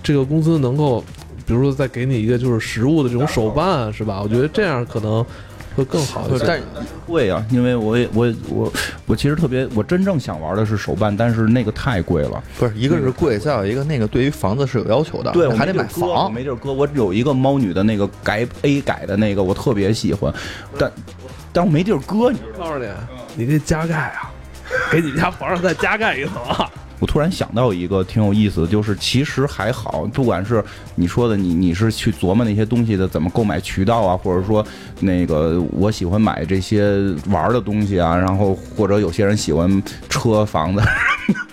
[0.04, 1.02] 这个公司能够，
[1.46, 4.22] 比如说再给你一个就是实物的这种手办，是吧？
[4.22, 5.24] 我觉得这样可能
[5.76, 6.44] 会更好一些。
[6.46, 6.60] 但
[7.06, 8.74] 贵啊，因为我也我我
[9.06, 12.44] 我其实特别，我真正想玩的是手办，但是那个太贵了。
[12.58, 16.34] 不是一个是贵，再有一个那个对于房子是有要求的，对，我还得买房。
[16.34, 16.74] 没地儿搁。
[16.74, 20.34] 我有一个猫女的那个改 A 改的那个，我特别喜欢，
[20.80, 20.92] 但
[21.54, 22.32] 但我没地儿搁。
[22.32, 22.88] 你告诉你，
[23.36, 24.32] 你这加盖啊，
[24.92, 26.72] 给你家房上再加盖一层啊。
[27.06, 30.64] 我突然想到一个挺有意思的，就是其实还好，不管是
[30.96, 34.66] 你说的你你是去琢磨那些东西的怎么购买渠道啊，或者说
[35.02, 36.98] 那个我喜欢买这些
[37.30, 40.82] 玩的东西啊，然后或者有些人喜欢车房子，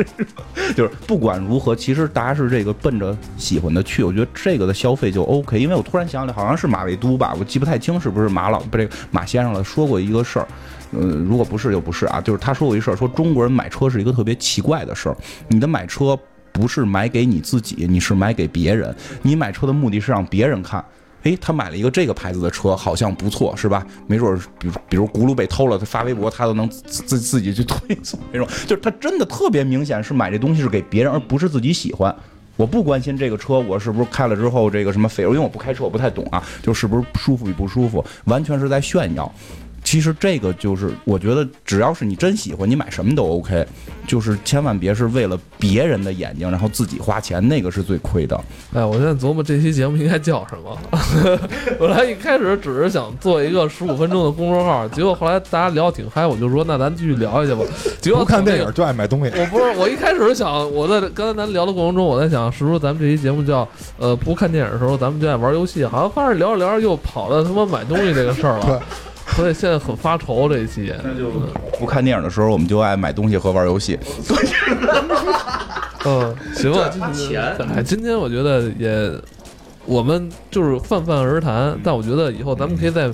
[0.75, 5.61] 就是不管如何，其实大家是这个奔着喜欢的去，我觉得这个的消费就 OK。
[5.61, 10.49] 因为我突然想起来，好像是马未都吧，我记不太清是不是马老不这个马先生了说过一个事儿。
[10.93, 15.16] 呃，如果不是就不是啊，就是他说过一事儿，说中国人买车是一个特别奇怪的事儿。
[15.49, 16.18] 你的买车
[16.53, 18.95] 不是买给你自己，你是买给别人。
[19.22, 20.84] 你买车的目的是让别人看，
[21.22, 23.86] 诶，他买了一个这个牌子的车，好像不错，是吧？
[24.07, 32.14] 没准儿，比如比如轱辘被偷了，他发微博，他都能自自自己去推送那种，就是他真的特别明显是买这东西是给别人，而不是自己喜欢。
[32.59, 39.32] 我不关心这个车，我是不是开了之后这个什么费油，因为我不开车，我不太懂啊，就是不是舒服与不舒服，完全是在炫耀。
[39.85, 43.66] 其实这个就是，我觉得只要是你真喜欢，你买什么都 OK，
[44.07, 48.41] 就是千万别是为了别人的眼睛，然后自己花钱，那个是最亏的。
[48.72, 51.39] 哎，我现在琢磨这期节目应该叫什么。
[51.78, 57.66] 本来一开始只是想做一个十五分钟的公众号，结果后来大家聊得挺嗨，我就说那咱继续聊下去吧。
[58.01, 59.33] 结果不看电影就爱买东西。
[59.37, 63.68] 我不是，我一开始想，我在刚才咱聊的过程中，我在想，是不是咱们这期节目叫
[63.99, 65.85] 呃不看电影的时候，咱们就爱玩游戏？
[65.85, 68.83] 好像发现聊着聊着又跑到他妈买东西这个事儿了，
[69.37, 70.93] 所以现在很发愁这一期。
[71.03, 71.30] 那就
[71.78, 73.99] 不看电影的时候，我们就爱买东西和玩游戏。
[76.05, 76.72] 嗯，行
[77.74, 79.11] 哎，今天我觉得也，
[79.87, 83.11] 我们就是泛泛而谈，但我觉得以后咱们可以在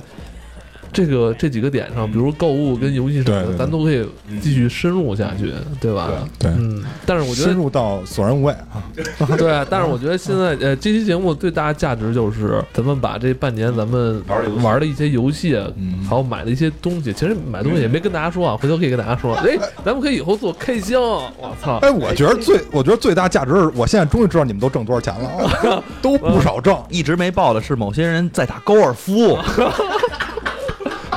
[0.91, 4.05] 这个这几个点上，比如购物跟游戏什么的，咱都可以
[4.41, 6.09] 继续深入下去，对吧？
[6.37, 8.83] 对，嗯，但是我觉得深入到索然无味啊。
[9.37, 14.21] 对，但是我觉得现在 呃，这期节目最大的价值就是咱们把这半年咱们
[14.61, 16.05] 玩的一些游戏，嗯。
[16.09, 21.77] 还有买的一些东西，其实买东西也没跟大家说啊，回头可以跟大家说， 哎，咱们可以以后做开箱，我操！
[21.83, 25.29] 哎，我觉得最，我觉得最大价值是我现在终于知道你们都挣多少钱了
[25.69, 26.75] 啊，都不少挣。
[26.89, 29.37] 一直没报的是某些人在打高尔夫，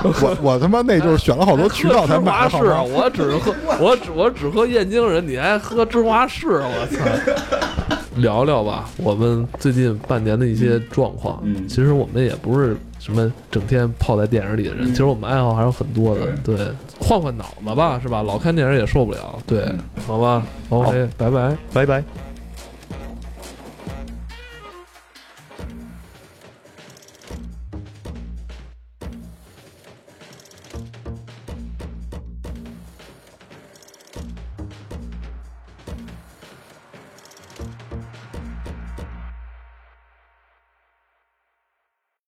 [0.04, 2.88] 我我他妈那就是选了好多渠道才买的，好华士，啊吗？
[2.92, 7.96] 我只喝我只我只喝燕京人，你还喝芝华士，我操！
[8.16, 11.40] 聊聊吧，我们最近半年的一些状况。
[11.44, 16.26] 嗯其实我们也不是什么整天泡在电影里的人，其实我们爱好还有很多的。
[16.44, 16.56] 对，
[17.00, 18.22] 换换脑子吧，是吧？
[18.22, 19.38] 老看电影也受不了。
[19.46, 19.64] 对，
[20.06, 21.56] 好吧，OK，拜拜。
[21.72, 22.00] 拜拜。
[22.00, 22.04] 拜